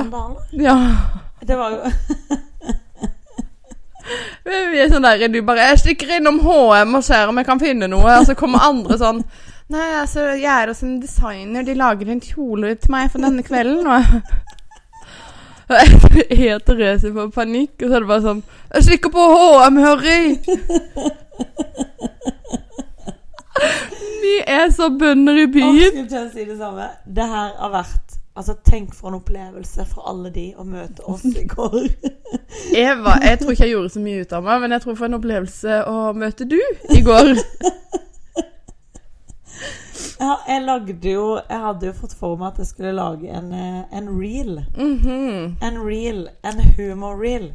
Ja. 0.53 0.75
Det 1.47 1.57
var 1.57 1.73
jo 1.73 1.81
Vi 4.47 4.79
er 4.79 4.87
sånn 4.91 5.03
der, 5.03 5.27
du 5.27 5.41
bare 5.43 5.65
Jeg 5.71 5.81
stikker 5.81 6.13
innom 6.17 6.39
HM 6.39 6.95
og 6.95 7.03
ser 7.03 7.27
om 7.27 7.41
jeg 7.41 7.49
kan 7.49 7.59
finne 7.59 7.89
noe. 7.91 8.19
Og 8.21 8.29
så 8.29 8.37
kommer 8.37 8.63
andre 8.69 8.99
sånn 9.01 9.23
Nei, 9.67 9.87
altså, 9.99 10.29
jeg 10.39 10.47
er 10.47 10.69
hos 10.71 10.79
en 10.85 10.93
designer. 11.01 11.65
De 11.67 11.73
lager 11.75 12.07
en 12.07 12.21
kjole 12.23 12.69
til 12.79 12.93
meg 12.93 13.09
for 13.11 13.19
denne 13.19 13.43
kvelden. 13.43 13.83
Og 13.83 13.99
jeg 15.75 16.53
og 16.55 16.65
Therese 16.67 17.13
får 17.13 17.31
panikk, 17.35 17.81
og 17.81 17.89
så 17.89 17.95
er 17.95 18.03
det 18.03 18.11
bare 18.11 18.25
sånn 18.25 18.43
Jeg 18.73 18.87
stikker 18.87 19.13
på 19.13 19.25
HM, 19.33 19.79
Hurry! 19.83 20.21
Vi 24.21 24.35
er 24.47 24.69
så 24.71 24.89
bønder 24.93 25.39
i 25.41 25.47
byen. 25.49 26.05
Å 26.05 26.23
si 26.31 26.45
det 26.45 26.57
samme. 26.59 26.87
Det 27.05 27.25
her 27.25 27.55
har 27.57 27.73
vært 27.73 28.17
Altså, 28.37 28.53
Tenk 28.61 28.91
for 28.93 29.09
en 29.09 29.15
opplevelse 29.17 29.81
for 29.89 30.05
alle 30.11 30.29
de 30.29 30.51
å 30.61 30.63
møte 30.67 31.01
oss 31.09 31.23
i 31.25 31.45
går. 31.49 31.87
Eva, 32.85 33.15
jeg 33.23 33.39
tror 33.41 33.55
ikke 33.55 33.63
jeg 33.63 33.73
gjorde 33.73 33.93
så 33.95 34.01
mye 34.03 34.21
ut 34.21 34.35
av 34.37 34.43
meg, 34.45 34.59
men 34.61 34.75
jeg 34.75 34.83
tror 34.83 34.97
for 34.99 35.07
en 35.07 35.17
opplevelse 35.17 35.79
å 35.89 35.95
møte 36.13 36.45
du 36.45 36.59
i 36.93 37.01
går. 37.01 37.33
Ja, 40.23 40.33
jeg 40.47 40.63
lagde 40.65 41.11
jo 41.11 41.25
Jeg 41.49 41.59
hadde 41.61 41.85
jo 41.85 41.93
fått 41.93 42.13
for 42.17 42.37
meg 42.39 42.53
at 42.53 42.63
jeg 42.63 42.69
skulle 42.71 42.91
lage 42.97 43.29
en, 43.29 43.51
eh, 43.53 43.97
en 43.97 44.09
reel. 44.19 44.65
Mhm. 44.75 45.57
En 45.61 45.79
reel, 45.85 46.27
en 46.43 46.59
humor-reel. 46.77 47.53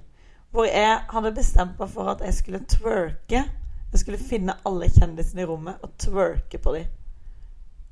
Hvor 0.53 0.65
jeg 0.69 0.99
hadde 1.09 1.35
bestemt 1.35 1.79
meg 1.81 1.91
for 1.91 2.13
at 2.13 2.21
jeg 2.21 2.35
skulle 2.35 2.65
twerke. 2.69 3.45
Jeg 3.93 4.01
skulle 4.01 4.19
finne 4.19 4.55
alle 4.69 4.89
kjendisene 4.89 5.43
i 5.43 5.49
rommet 5.49 5.83
og 5.83 5.97
twerke 5.99 6.59
på 6.59 6.75
dem. 6.77 6.85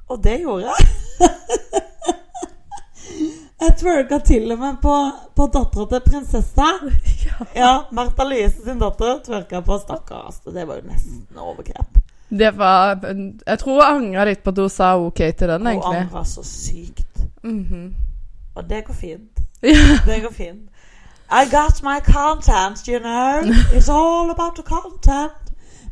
Og 0.08 0.22
det 0.24 0.40
gjorde 0.40 0.66
jeg. 0.68 0.76
Jeg 3.60 3.74
twerka 3.76 4.18
til 4.24 4.52
og 4.52 4.58
med 4.58 4.76
på, 4.80 4.92
på 5.36 5.46
dattera 5.52 5.84
til 5.90 6.00
prinsessa. 6.00 6.68
Ja, 7.56 7.84
Märtha 7.92 8.24
Louise 8.24 8.64
sin 8.64 8.80
datter 8.80 9.18
twerka 9.24 9.60
på. 9.60 9.76
Stakkars. 9.78 10.40
Det 10.46 10.64
var 10.68 10.80
jo 10.80 10.86
nesten 10.88 11.38
overgrep. 11.38 11.98
Det 12.30 12.50
var 12.58 12.98
Jeg 13.46 13.58
tror 13.58 13.74
hun 13.74 14.04
angra 14.04 14.24
litt 14.24 14.42
på 14.42 14.50
at 14.50 14.58
hun 14.58 14.68
sa 14.68 14.96
OK 14.98 15.16
til 15.18 15.48
den, 15.48 15.66
Hun 15.66 15.66
egentlig. 15.66 16.00
angra 16.00 16.24
så 16.24 16.42
sykt. 16.44 17.26
Mhm. 17.42 17.94
Og 18.54 18.70
det 18.70 18.84
går 18.86 18.94
fint. 18.94 19.40
Det 20.06 20.22
går 20.22 20.32
fint. 20.32 20.70
I 21.30 21.44
got 21.50 21.82
my 21.82 22.00
content, 22.00 22.88
you 22.88 22.98
know. 22.98 23.42
It's 23.72 23.88
all 23.88 24.30
about 24.30 24.56
the 24.56 24.62
content. 24.62 25.32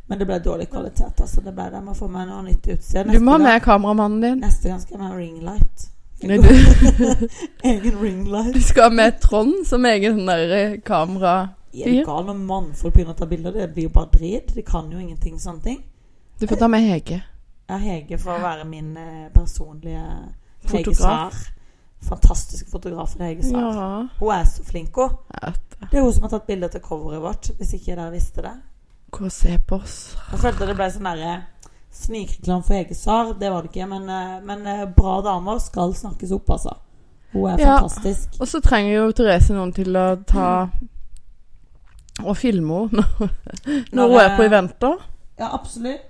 Men 0.09 0.19
det 0.19 0.27
ble 0.27 0.39
dårlig 0.39 0.69
kvalitet. 0.71 1.21
altså 1.21 1.41
det 1.41 1.55
ble 1.55 1.65
det. 1.65 1.73
Jeg 1.73 1.85
må 1.85 1.95
få 1.95 2.09
meg 2.09 2.27
noe 2.29 2.43
nytt 2.43 2.67
utstyr. 2.73 3.03
Du 3.13 3.21
må 3.21 3.37
ha 3.37 3.39
med 3.39 3.61
kameramannen 3.61 4.23
din. 4.23 4.41
Neste 4.41 4.69
gang 4.69 4.81
skal 4.81 4.97
jeg 4.97 5.05
med 5.05 5.17
ringlight. 5.17 5.89
Egen 7.71 8.01
ringlight. 8.03 8.55
du 8.55 8.63
skal 8.63 8.83
ha 8.83 8.89
med 8.91 9.21
Trond 9.21 9.67
som 9.67 9.85
egen 9.85 10.27
kamera... 10.85 11.35
der 11.73 11.85
eh. 11.85 11.99
Er 11.99 12.01
du 12.01 12.11
gal 12.11 12.25
når 12.27 12.41
mannfolk 12.49 12.95
begynner 12.95 13.15
å 13.15 13.19
ta 13.19 13.29
bilder? 13.29 13.53
Det 13.53 13.69
blir 13.75 13.87
jo 13.87 13.93
bare 13.95 14.11
drit. 14.17 14.55
De 14.55 14.63
kan 14.63 14.89
jo 14.93 14.99
ingenting 14.99 15.39
sånne 15.41 15.63
ting. 15.63 15.79
Du 16.41 16.47
får 16.47 16.57
ta 16.57 16.69
med 16.69 16.81
Hege. 16.87 17.21
Ja, 17.69 17.77
Hege 17.83 18.19
for 18.19 18.37
å 18.37 18.43
være 18.43 18.65
min 18.69 18.97
eh, 18.97 19.29
personlige 19.35 20.05
Fotograf. 20.69 21.35
Fantastisk 22.09 22.69
fotograf 22.71 23.13
for 23.17 23.25
Hege 23.27 23.43
Sar. 23.43 23.75
Ja. 23.75 24.09
Hun 24.21 24.33
er 24.35 24.45
så 24.47 24.65
flink, 24.65 24.95
hun. 24.97 25.17
Det. 25.35 25.53
Det 25.91 25.99
er 25.99 26.03
hun 26.05 26.13
som 26.15 26.23
har 26.27 26.31
tatt 26.37 26.47
bilde 26.47 26.69
til 26.71 26.83
coveret 26.85 27.23
vårt, 27.23 27.51
hvis 27.59 27.73
ikke 27.79 27.95
dere 27.97 28.11
visste 28.15 28.43
det. 28.45 28.53
Gå 29.15 29.25
og 29.27 29.33
se 29.33 29.57
på 29.67 29.79
oss. 29.83 29.97
Jeg 30.33 30.41
følte 30.43 30.67
det 30.69 30.77
ble 30.79 30.89
sånn 30.95 31.09
derre 31.09 31.33
snikreklam 31.99 32.63
for 32.67 32.77
Hege 32.79 32.95
Sar. 32.99 33.33
Det 33.41 33.51
var 33.51 33.65
det 33.67 33.73
ikke, 33.73 33.89
men, 33.91 34.07
eh, 34.13 34.37
men 34.47 34.67
eh, 34.67 34.85
bra 34.95 35.17
damer 35.27 35.59
skal 35.65 35.95
snakkes 35.97 36.35
opp, 36.39 36.51
altså. 36.55 36.77
Hun 37.33 37.49
er 37.51 37.59
Ja. 37.61 37.79
fantastisk. 37.79 38.39
Og 38.41 38.49
så 38.49 38.61
trenger 38.65 38.93
jo 38.95 39.11
Therese 39.13 39.51
noen 39.57 39.73
til 39.77 39.97
å 39.97 40.07
ta 40.27 40.69
og 42.25 42.37
filme 42.37 42.79
henne 42.89 43.03
når, 43.19 43.91
når 43.93 44.09
hun 44.15 44.21
er 44.23 44.37
på 44.37 44.47
eventer. 44.47 44.95
Ja, 45.39 45.51
absolutt. 45.55 46.07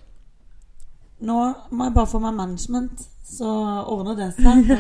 Nå 1.19 1.39
må 1.71 1.89
jeg 1.89 1.95
bare 1.97 2.11
få 2.11 2.21
meg 2.23 2.37
management, 2.37 3.01
så 3.27 3.49
ordner 3.91 4.19
det 4.19 4.29
seg. 4.37 4.69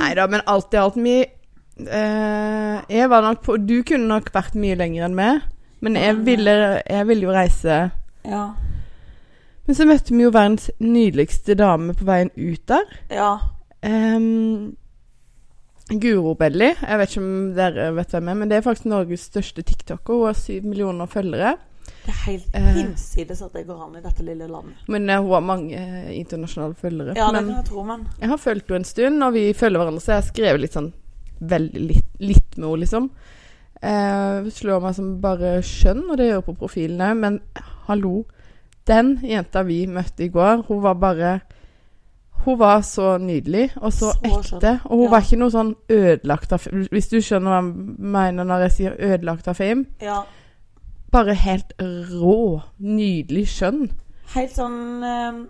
Nei 0.00 0.12
da, 0.16 0.26
men 0.30 0.44
alt 0.48 0.74
i 0.74 0.78
alt 0.80 0.94
mye 0.96 1.26
eh, 1.84 2.76
Jeg 2.88 3.10
var 3.12 3.20
nok 3.20 3.42
på 3.44 3.58
Du 3.60 3.74
kunne 3.84 4.08
nok 4.08 4.30
vært 4.32 4.54
mye 4.56 4.78
lenger 4.80 5.04
enn 5.04 5.18
meg, 5.18 5.42
men 5.84 5.98
jeg 6.00 6.16
ville, 6.24 6.54
jeg 6.80 7.08
ville 7.10 7.28
jo 7.28 7.34
reise 7.34 7.76
Ja. 8.24 8.46
Men 9.66 9.76
så 9.76 9.86
møtte 9.88 10.14
vi 10.14 10.24
jo 10.24 10.32
verdens 10.32 10.68
nydeligste 10.80 11.56
dame 11.56 11.94
på 11.96 12.04
veien 12.04 12.30
ut 12.36 12.60
der. 12.68 12.90
Ja. 13.12 13.30
Um, 13.80 14.74
Guro 15.88 16.34
Belli. 16.36 16.74
Jeg 16.74 17.00
vet 17.00 17.14
ikke 17.14 17.22
om 17.22 17.54
dere 17.56 17.86
vet 17.96 18.12
hvem 18.12 18.28
er, 18.28 18.36
men 18.42 18.50
det 18.50 18.58
er 18.58 18.66
faktisk 18.66 18.90
Norges 18.92 19.24
største 19.30 19.64
tiktoker. 19.64 20.20
Hun 20.20 20.28
har 20.28 20.36
syv 20.36 20.68
millioner 20.68 21.08
følgere. 21.08 21.54
Det 22.04 22.12
er 22.12 22.30
helt 22.30 22.48
Eh. 22.54 22.74
hinsides 22.74 23.42
at 23.42 23.52
det 23.52 23.66
går 23.66 23.82
an 23.86 23.96
i 23.96 24.00
dette 24.04 24.22
lille 24.22 24.46
landet. 24.48 24.74
Men 24.88 25.08
eh, 25.10 25.20
hun 25.22 25.30
har 25.32 25.40
mange 25.40 25.74
eh, 25.74 26.10
internasjonale 26.18 26.74
følgere. 26.74 27.14
Ja, 27.16 27.26
det 27.32 27.40
men 27.42 27.46
kan 27.54 27.62
jeg 27.62 27.64
tro, 27.70 27.82
men 27.84 28.06
jeg 28.20 28.28
har 28.28 28.36
fulgt 28.36 28.68
henne 28.68 28.76
en 28.82 28.84
stund, 28.84 29.22
og 29.24 29.32
vi 29.32 29.52
følger 29.52 29.78
hverandre, 29.80 30.00
så 30.04 30.12
jeg 30.12 30.22
har 30.22 30.28
skrevet 30.32 30.60
litt 30.60 30.72
sånn 30.76 30.92
veldig 31.40 31.80
litt, 31.88 32.04
litt 32.20 32.56
med 32.58 32.68
henne, 32.68 32.80
liksom. 32.84 33.10
Eh, 33.82 34.50
slår 34.50 34.80
meg 34.84 34.94
som 34.96 35.20
bare 35.20 35.56
skjønn, 35.62 36.04
og 36.10 36.16
det 36.20 36.28
gjør 36.30 36.44
på 36.46 36.54
profilen 36.60 37.00
òg, 37.04 37.16
men 37.20 37.40
hallo. 37.88 38.24
Den 38.86 39.18
jenta 39.24 39.62
vi 39.64 39.86
møtte 39.86 40.24
i 40.24 40.28
går, 40.28 40.66
hun 40.68 40.82
var 40.82 40.94
bare 40.94 41.40
Hun 42.44 42.58
var 42.58 42.80
så 42.82 43.14
nydelig 43.18 43.70
og 43.80 43.90
så, 43.92 44.10
Så 44.12 44.20
ekte. 44.28 44.80
Og 44.84 44.98
hun 44.98 45.04
Ja. 45.04 45.10
var 45.10 45.20
ikke 45.22 45.38
noe 45.38 45.50
sånn 45.50 45.74
ødelagt 45.88 46.52
av 46.52 46.60
Hvis 46.92 47.08
du 47.08 47.16
skjønner 47.22 47.48
hva 47.48 47.62
jeg 47.62 47.98
mener 47.98 48.44
når 48.44 48.60
jeg 48.66 48.70
sier 48.72 48.96
ødelagt 49.00 49.48
av 49.48 49.54
fame? 49.56 49.86
ja. 50.02 50.22
Bare 51.14 51.36
helt 51.38 51.74
rå, 51.78 52.62
nydelig 52.82 53.46
skjønn. 53.54 53.86
Helt 54.34 54.54
sånn 54.56 55.04
eh, 55.04 55.42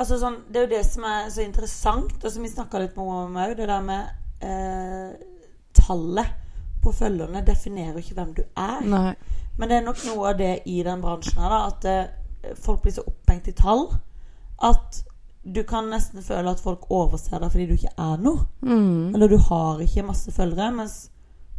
Altså 0.00 0.16
sånn 0.20 0.36
Det 0.48 0.60
er 0.60 0.62
jo 0.64 0.70
det 0.70 0.84
som 0.86 1.04
er 1.04 1.26
så 1.34 1.42
interessant, 1.44 2.14
og 2.22 2.32
som 2.32 2.44
vi 2.46 2.52
snakka 2.52 2.80
litt 2.80 2.96
om 2.96 3.10
òg, 3.36 3.56
det 3.58 3.66
der 3.68 3.82
med 3.84 4.46
eh, 4.46 5.10
Tallet 5.76 6.38
på 6.80 6.94
følgerne 6.96 7.42
definerer 7.44 7.98
ikke 8.00 8.16
hvem 8.16 8.30
du 8.38 8.40
er. 8.56 8.80
Nei. 8.88 9.12
Men 9.60 9.68
det 9.68 9.76
er 9.76 9.84
nok 9.84 10.00
noe 10.06 10.30
av 10.30 10.38
det 10.38 10.54
i 10.70 10.78
den 10.86 11.02
bransjen 11.04 11.42
her, 11.42 11.52
da, 11.52 11.58
at 11.68 11.88
eh, 11.90 12.54
folk 12.56 12.80
blir 12.86 12.94
så 12.96 13.04
opphengt 13.04 13.50
i 13.52 13.56
tall 13.58 13.90
at 14.64 15.02
du 15.42 15.62
kan 15.64 15.88
nesten 15.88 16.24
føle 16.24 16.52
at 16.52 16.60
folk 16.60 16.86
overser 16.92 17.40
deg 17.40 17.52
fordi 17.52 17.66
du 17.68 17.76
ikke 17.76 17.92
er 17.96 18.20
noe. 18.20 18.44
Mm. 18.64 19.14
Eller 19.14 19.30
du 19.32 19.38
har 19.50 19.80
ikke 19.84 20.04
masse 20.08 20.32
følgere, 20.32 20.72
mens 20.76 20.98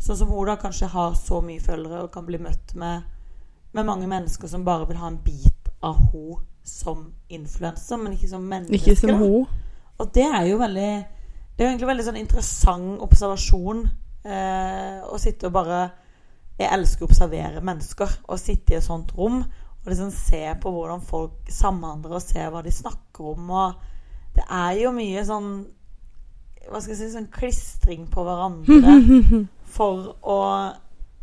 sånn 0.02 0.18
som 0.18 0.32
hun 0.34 0.50
da 0.50 0.58
kanskje 0.60 0.90
har 0.92 1.16
så 1.18 1.42
mye 1.46 1.62
følgere 1.62 2.06
og 2.06 2.14
kan 2.14 2.26
bli 2.26 2.40
møtt 2.42 2.74
med, 2.80 3.04
med 3.76 3.88
mange 3.88 4.10
mennesker 4.10 4.50
som 4.50 4.66
bare 4.66 4.88
vil 4.90 5.00
ha 5.02 5.12
en 5.12 5.22
bit 5.22 5.70
av 5.86 6.00
hun 6.12 6.42
som 6.64 7.08
influenser, 7.30 7.98
men 7.98 8.14
ikke 8.14 8.30
som 8.30 8.46
menneske. 8.46 8.78
Ikke 8.78 8.96
som 9.00 9.18
hun. 9.18 9.50
Og 10.02 10.14
det 10.16 10.26
er 10.26 10.46
jo 10.50 10.58
veldig 10.58 10.92
Det 11.52 11.66
er 11.66 11.68
jo 11.68 11.72
egentlig 11.76 11.88
veldig 11.88 12.06
sånn 12.06 12.18
interessant 12.18 13.02
observasjon 13.06 13.82
eh, 14.26 15.02
å 15.06 15.18
sitte 15.22 15.50
og 15.50 15.54
bare 15.54 15.82
Jeg 16.58 16.72
elsker 16.74 17.06
å 17.06 17.10
observere 17.10 17.62
mennesker. 17.66 18.16
Og 18.30 18.40
sitte 18.42 18.74
i 18.74 18.78
et 18.80 18.86
sånt 18.86 19.14
rom 19.18 19.44
og 19.82 19.90
liksom 19.90 20.12
se 20.14 20.42
på 20.62 20.72
hvordan 20.72 21.02
folk 21.02 21.50
samhandler 21.50 22.18
og 22.18 22.22
se 22.22 22.44
hva 22.54 22.62
de 22.62 22.74
snakker 22.74 23.32
om. 23.32 23.48
Og 23.50 24.36
det 24.36 24.46
er 24.46 24.76
jo 24.84 24.92
mye 24.96 25.24
sånn 25.26 25.48
Hva 26.70 26.80
skal 26.80 26.94
jeg 26.94 27.00
si 27.00 27.14
Sånn 27.16 27.32
klistring 27.34 28.06
på 28.12 28.26
hverandre 28.26 28.94
for 29.72 30.16
å 30.24 30.38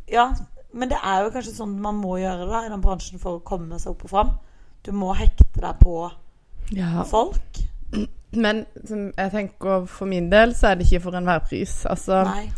Ja, 0.09 0.31
men 0.73 0.88
det 0.88 0.97
er 1.05 1.25
jo 1.26 1.31
kanskje 1.35 1.52
sånn 1.59 1.75
man 1.85 1.99
må 2.00 2.14
gjøre 2.21 2.47
det 2.49 2.61
i 2.67 2.71
den 2.73 2.81
bransjen 2.85 3.21
for 3.21 3.37
å 3.38 3.45
komme 3.45 3.76
seg 3.81 3.93
opp 3.93 4.07
og 4.07 4.11
fram. 4.12 4.31
Du 4.85 4.93
må 4.97 5.11
hekte 5.17 5.61
deg 5.61 5.78
på 5.83 6.11
Ja. 6.73 7.02
folk. 7.05 7.61
Men 8.33 8.67
som 8.85 9.11
jeg 9.17 9.31
tenker 9.33 9.87
for 9.88 10.07
min 10.07 10.31
del, 10.31 10.52
så 10.55 10.71
er 10.71 10.75
det 10.76 10.87
ikke 10.87 11.02
for 11.02 11.17
enhver 11.17 11.40
pris. 11.49 11.85
Altså, 11.88 12.23
Nei. 12.28 12.50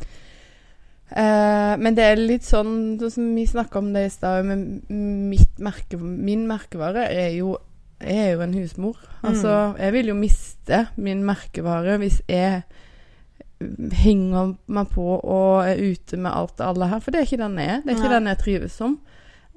eh, 1.16 1.76
men 1.78 1.94
det 1.96 2.04
er 2.04 2.16
litt 2.22 2.42
sånn 2.46 2.98
sånn 3.00 3.10
som 3.14 3.28
vi 3.34 3.46
snakka 3.46 3.78
om 3.78 3.92
det 3.94 4.06
i 4.06 4.12
stad, 4.14 4.44
merke, 5.60 5.98
min 6.00 6.46
merkevare 6.50 7.06
er 7.10 7.34
jo 7.38 7.56
jeg 8.00 8.16
er 8.16 8.30
jo 8.32 8.40
en 8.40 8.54
husmor. 8.54 8.96
Altså, 9.22 9.74
jeg 9.78 9.92
vil 9.92 10.06
jo 10.08 10.14
miste 10.16 10.86
min 10.96 11.20
merkevare 11.26 11.98
hvis 12.00 12.22
jeg 12.28 12.62
henger 13.92 14.54
meg 14.72 14.92
på 14.94 15.06
og 15.18 15.66
er 15.68 15.80
ute 15.80 16.16
med 16.16 16.32
alt 16.32 16.60
og 16.60 16.66
alle 16.66 16.90
her. 16.92 17.00
For 17.04 17.12
det 17.12 17.20
er 17.20 17.28
ikke 17.28 17.42
den 17.42 17.58
jeg 17.60 17.72
er. 17.74 17.80
Det 17.84 17.92
er 17.92 17.98
ikke 17.98 18.08
Nei. 18.08 18.14
den 18.16 18.30
jeg 18.30 18.42
trives 18.44 18.76
som. 18.80 19.00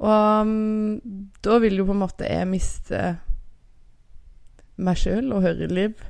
Og 0.03 0.47
um, 0.47 1.29
da 1.45 1.59
vil 1.63 1.77
jo 1.79 1.85
på 1.87 1.95
en 1.95 2.01
måte 2.01 2.27
jeg 2.27 2.49
miste 2.49 3.03
meg 4.83 4.99
sjøl 4.99 5.31
og 5.31 5.45
høreliv. 5.45 6.01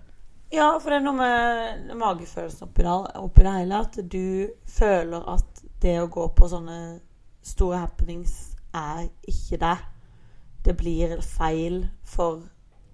Ja, 0.53 0.69
for 0.79 0.93
det 0.93 0.99
er 0.99 1.05
noe 1.05 1.17
med 1.17 1.93
magefølelsen 1.97 2.67
oppi 2.67 2.85
det, 2.85 2.97
oppi 3.19 3.45
det 3.45 3.53
hele. 3.57 3.81
At 3.85 3.99
du 4.09 4.25
føler 4.69 5.29
at 5.33 5.63
det 5.83 5.97
å 5.99 6.09
gå 6.11 6.27
på 6.37 6.49
sånne 6.49 6.79
store 7.43 7.81
happenings 7.83 8.55
er 8.73 9.07
ikke 9.29 9.59
det. 9.61 9.77
Det 10.63 10.75
blir 10.79 11.17
feil 11.25 11.81
for 12.07 12.45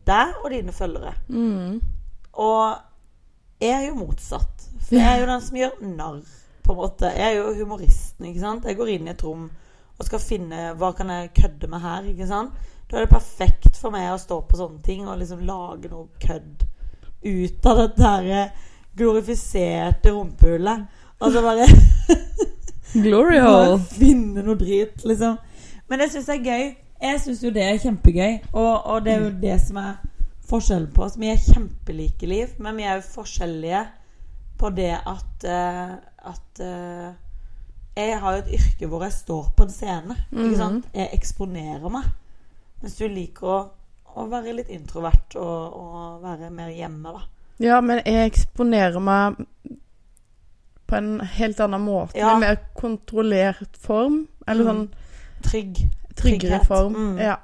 deg 0.09 0.39
og 0.41 0.51
dine 0.55 0.73
følgere. 0.73 1.13
Mm. 1.29 1.79
Og 2.39 2.88
jeg 3.59 3.71
er 3.75 3.87
jo 3.89 3.97
motsatt. 3.99 4.67
For 4.87 4.95
jeg 4.97 5.07
er 5.07 5.21
jo 5.21 5.29
den 5.29 5.41
som 5.45 5.57
gjør 5.59 5.81
narr, 5.85 6.21
på 6.63 6.73
en 6.73 6.79
måte. 6.79 7.11
Jeg 7.15 7.33
er 7.33 7.37
jo 7.39 7.53
humoristen, 7.59 8.25
ikke 8.29 8.43
sant. 8.43 8.65
Jeg 8.65 8.77
går 8.79 8.93
inn 8.95 9.09
i 9.09 9.13
et 9.13 9.23
rom 9.25 9.49
og 9.99 10.07
skal 10.07 10.21
finne 10.23 10.69
Hva 10.79 10.93
kan 10.95 11.09
jeg 11.11 11.33
kødde 11.35 11.67
med 11.67 11.83
her, 11.83 12.07
ikke 12.07 12.27
sant. 12.29 12.55
Da 12.89 12.97
er 12.97 13.05
det 13.05 13.13
perfekt 13.13 13.77
for 13.77 13.93
meg 13.93 14.07
å 14.13 14.17
stå 14.21 14.39
på 14.47 14.57
sånne 14.57 14.81
ting 14.85 15.03
og 15.05 15.19
liksom 15.19 15.43
lage 15.45 15.91
noe 15.91 16.07
kødd 16.23 16.63
ut 17.19 17.67
av 17.67 17.81
dette 17.83 18.13
her 18.15 18.53
glorifiserte 18.97 20.13
rumpehullet. 20.15 20.87
Altså 21.19 21.43
bare 21.43 21.67
Glory 23.03 23.39
hole. 23.45 23.79
finne 23.91 24.43
noe 24.43 24.57
drit, 24.57 25.03
liksom. 25.05 25.37
Men 25.89 26.05
jeg 26.05 26.15
syns 26.15 26.29
det 26.31 26.37
er 26.39 26.47
gøy. 26.47 26.65
Jeg 27.01 27.21
syns 27.23 27.43
jo 27.43 27.51
det 27.53 27.63
er 27.63 27.77
kjempegøy. 27.83 28.39
Og, 28.53 28.71
og 28.85 29.05
det 29.05 29.13
er 29.13 29.23
jo 29.23 29.29
det 29.41 29.59
som 29.67 29.77
er 29.83 29.93
forskjellen 30.49 30.91
på 30.95 31.03
oss. 31.05 31.17
Vi 31.19 31.29
er 31.31 31.37
kjempelike 31.41 32.27
liv, 32.29 32.53
men 32.59 32.77
vi 32.79 32.83
er 32.89 32.99
jo 32.99 33.07
forskjellige 33.13 33.81
på 34.59 34.69
det 34.75 34.91
at 35.07 35.45
eh, 35.47 35.97
At 36.29 36.59
eh, 36.59 37.09
jeg 37.95 38.17
har 38.19 38.33
jo 38.35 38.41
et 38.43 38.53
yrke 38.59 38.87
hvor 38.91 39.03
jeg 39.03 39.13
står 39.15 39.45
på 39.57 39.63
en 39.65 39.71
scene. 39.71 40.15
Ikke 40.31 40.57
sant? 40.59 40.85
Jeg 40.93 41.09
eksponerer 41.15 41.89
meg. 41.91 42.05
Mens 42.81 42.95
du 42.99 43.05
liker 43.11 43.47
å, 43.47 43.59
å 44.15 44.25
være 44.31 44.53
litt 44.55 44.69
introvert 44.71 45.35
og, 45.35 45.73
og 45.79 46.21
være 46.23 46.49
mer 46.51 46.69
hjemme, 46.75 47.11
da. 47.15 47.21
Ja, 47.59 47.79
men 47.83 47.99
jeg 48.05 48.29
eksponerer 48.29 48.99
meg 49.03 49.39
på 50.87 50.95
en 50.99 51.19
helt 51.37 51.59
annen 51.65 51.81
måte. 51.83 52.17
Ja. 52.19 52.33
En 52.37 52.43
mer 52.45 52.59
kontrollert 52.77 53.75
form. 53.83 54.27
Eller 54.47 54.63
Mm. 54.63 54.69
sånn 54.69 54.87
Trygg. 55.49 55.75
tryggere 56.15 56.59
Trygghet. 56.59 56.67
form. 56.67 56.95
Mm. 56.95 57.17
Ja. 57.19 57.35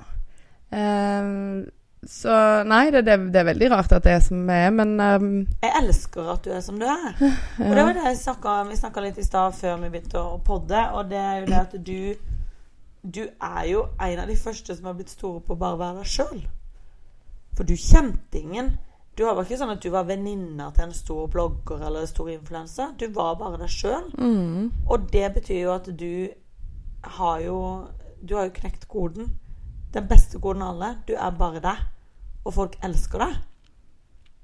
Ehm, 0.72 1.66
så 2.06 2.64
nei, 2.70 2.92
det, 2.94 3.02
det, 3.08 3.16
det 3.34 3.40
er 3.42 3.48
veldig 3.50 3.70
rart 3.72 3.92
at 3.98 4.04
det 4.06 4.12
er 4.18 4.20
som 4.22 4.44
det 4.48 4.56
er, 4.68 4.72
men 4.72 4.96
um, 5.02 5.30
Jeg 5.64 5.72
elsker 5.82 6.32
at 6.36 6.44
du 6.46 6.52
er 6.54 6.62
som 6.62 6.78
du 6.80 6.86
er. 6.86 7.12
Og 7.20 7.72
det 7.76 7.84
var 7.86 7.94
det 7.98 8.04
jeg 8.06 8.18
snakket, 8.22 8.70
vi 8.70 8.78
snakka 8.80 9.04
litt 9.06 9.18
i 9.18 9.26
stad 9.26 9.56
før 9.58 9.80
vi 9.84 9.90
begynte 9.94 10.22
å 10.22 10.38
podde, 10.46 10.82
og 10.94 11.10
det 11.10 11.18
er 11.22 11.40
jo 11.40 11.46
det 11.50 11.62
at 11.62 11.76
du 11.86 11.98
Du 13.06 13.22
er 13.28 13.64
jo 13.70 13.84
en 14.02 14.20
av 14.20 14.28
de 14.28 14.36
første 14.36 14.76
som 14.76 14.86
har 14.90 14.96
blitt 14.98 15.12
store 15.14 15.42
på 15.46 15.54
å 15.54 15.60
bare 15.62 15.78
være 15.78 16.00
deg 16.02 16.10
sjøl. 16.10 16.40
For 17.56 17.64
du 17.64 17.76
kjente 17.78 18.40
ingen. 18.42 18.72
Du 19.16 19.24
var 19.24 19.38
ikke 19.44 19.58
sånn 19.62 19.72
at 19.76 19.84
du 19.84 19.92
var 19.94 20.08
venninna 20.10 20.72
til 20.76 20.88
en 20.88 20.94
stor 20.98 21.28
blogger 21.32 21.86
eller 21.86 22.06
stor 22.10 22.32
influenser. 22.34 22.96
Du 23.00 23.06
var 23.16 23.38
bare 23.40 23.62
deg 23.62 23.70
sjøl. 23.72 24.10
mm, 24.18 24.72
Og 24.90 25.06
det 25.14 25.30
betyr 25.38 25.62
jo 25.62 25.74
at 25.76 25.86
du 25.98 26.30
har 27.20 27.40
jo 27.46 27.60
Du 28.26 28.36
har 28.36 28.48
jo 28.50 28.56
knekt 28.58 28.88
koden. 28.90 29.36
Den 29.94 30.08
beste 30.10 30.40
koden 30.42 30.62
av 30.66 30.74
alle. 30.74 30.96
Du 31.08 31.14
er 31.14 31.32
bare 31.38 31.62
deg. 31.62 31.86
Og 32.46 32.54
folk 32.54 32.78
elsker 32.86 33.22
deg. 33.26 33.36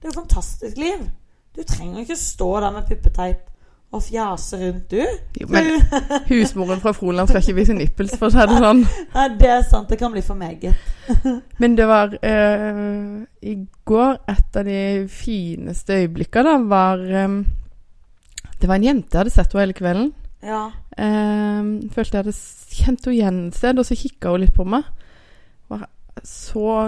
Det 0.02 0.10
er 0.10 0.14
jo 0.14 0.20
fantastisk 0.22 0.78
liv. 0.82 1.08
Du 1.56 1.64
trenger 1.68 2.02
ikke 2.02 2.18
stå 2.18 2.50
der 2.64 2.74
med 2.74 2.88
puppeteip 2.90 3.48
og 3.92 4.04
fjase 4.04 4.58
rundt, 4.58 4.92
du. 4.92 5.02
Jo, 5.42 5.48
men 5.52 5.66
husmoren 6.32 6.80
fra 6.80 6.94
Froland 6.96 7.28
skal 7.28 7.44
ikke 7.44 7.58
vise 7.58 7.76
nipples, 7.76 8.14
for 8.16 8.30
å 8.30 8.34
si 8.34 8.46
det 8.48 8.60
sånn. 8.64 8.86
Nei, 9.16 9.26
det 9.40 9.50
er 9.52 9.66
sant. 9.68 9.90
Det 9.92 10.00
kan 10.00 10.14
bli 10.14 10.24
for 10.24 10.40
meget. 10.40 10.80
Men 11.62 11.76
det 11.76 11.88
var 11.90 12.14
eh, 12.24 12.76
I 13.44 13.56
går 13.90 14.12
Et 14.32 14.58
av 14.62 14.64
de 14.64 15.08
fineste 15.12 15.98
øyeblikkene 15.98 16.46
da 16.46 16.54
var 16.70 17.02
eh, 17.02 17.34
Det 18.62 18.70
var 18.70 18.78
en 18.78 18.86
jente 18.86 19.10
jeg 19.10 19.20
hadde 19.20 19.34
sett 19.34 19.52
henne 19.52 19.66
hele 19.66 19.76
kvelden. 19.76 20.12
Ja. 20.46 20.62
Eh, 20.96 21.60
følte 21.92 22.16
jeg 22.16 22.24
hadde 22.24 22.38
kjent 22.78 23.10
henne 23.10 23.18
igjen 23.18 23.42
et 23.50 23.60
sted, 23.60 23.82
og 23.82 23.90
så 23.90 23.98
kikka 24.00 24.32
hun 24.32 24.46
litt 24.46 24.56
på 24.56 24.68
meg. 24.72 24.88
Var 25.68 25.84
så 26.28 26.86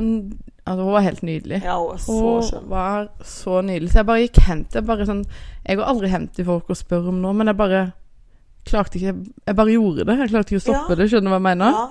Altså, 0.65 0.84
hun 0.86 0.93
var 0.93 1.01
helt 1.03 1.24
nydelig. 1.27 1.58
ja 1.63 1.74
hun 1.77 1.89
var 1.89 1.98
så 2.00 2.13
Hun 2.22 2.43
skjønn. 2.48 2.67
var 2.70 3.08
så 3.24 3.62
nydelig. 3.67 3.89
Så 3.91 4.00
jeg 4.00 4.05
bare 4.05 4.22
gikk 4.27 4.39
hen 4.48 4.63
til 4.72 4.82
bare 4.88 5.05
sånn 5.10 5.25
Jeg 5.67 5.77
går 5.77 5.89
aldri 5.91 6.08
hen 6.13 6.27
til 6.29 6.46
folk 6.46 6.70
og 6.70 6.77
spør 6.79 7.10
om 7.12 7.22
noe, 7.22 7.34
men 7.34 7.48
jeg 7.51 7.58
bare 7.60 7.82
klarte 8.65 8.96
ikke 9.00 9.15
Jeg 9.48 9.55
bare 9.55 9.74
gjorde 9.75 10.05
det. 10.08 10.17
Jeg 10.20 10.29
klarte 10.32 10.53
ikke 10.55 10.62
å 10.62 10.67
stoppe 10.67 10.89
Ja. 10.89 10.96
det. 10.96 11.10
Skjønner 11.12 11.27
du 11.27 11.34
hva 11.34 11.39
jeg 11.41 11.48
mener? 11.50 11.72
Ja. 11.72 11.89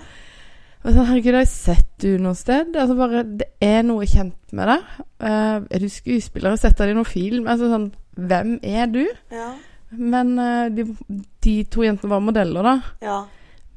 Og 0.85 0.93
sånn, 0.97 1.07
Herregud, 1.07 1.35
har 1.37 1.45
jeg 1.45 1.49
sett 1.53 1.91
du 2.03 2.09
noe 2.19 2.35
sted? 2.35 2.73
Altså 2.75 2.97
bare, 2.97 3.23
Det 3.23 3.47
er 3.61 3.83
noe 3.87 4.07
kjent 4.09 4.35
med 4.53 4.67
deg. 4.73 4.81
Eh, 5.21 5.61
er 5.71 5.79
du 5.79 5.89
skuespiller? 5.89 6.49
Har 6.51 6.57
jeg 6.57 6.65
sett 6.65 6.79
deg 6.79 6.91
i 6.91 6.97
noen 6.97 7.07
film? 7.13 7.47
Altså 7.47 7.69
sånn 7.71 7.93
Hvem 8.17 8.59
er 8.65 8.87
du? 8.93 9.05
Ja. 9.31 9.51
Men 9.93 10.39
eh, 10.39 10.69
de, 10.71 10.85
de 11.45 11.55
to 11.65 11.85
jentene 11.85 12.11
var 12.11 12.21
modeller, 12.25 12.63
da. 12.63 12.75
ja. 13.05 13.21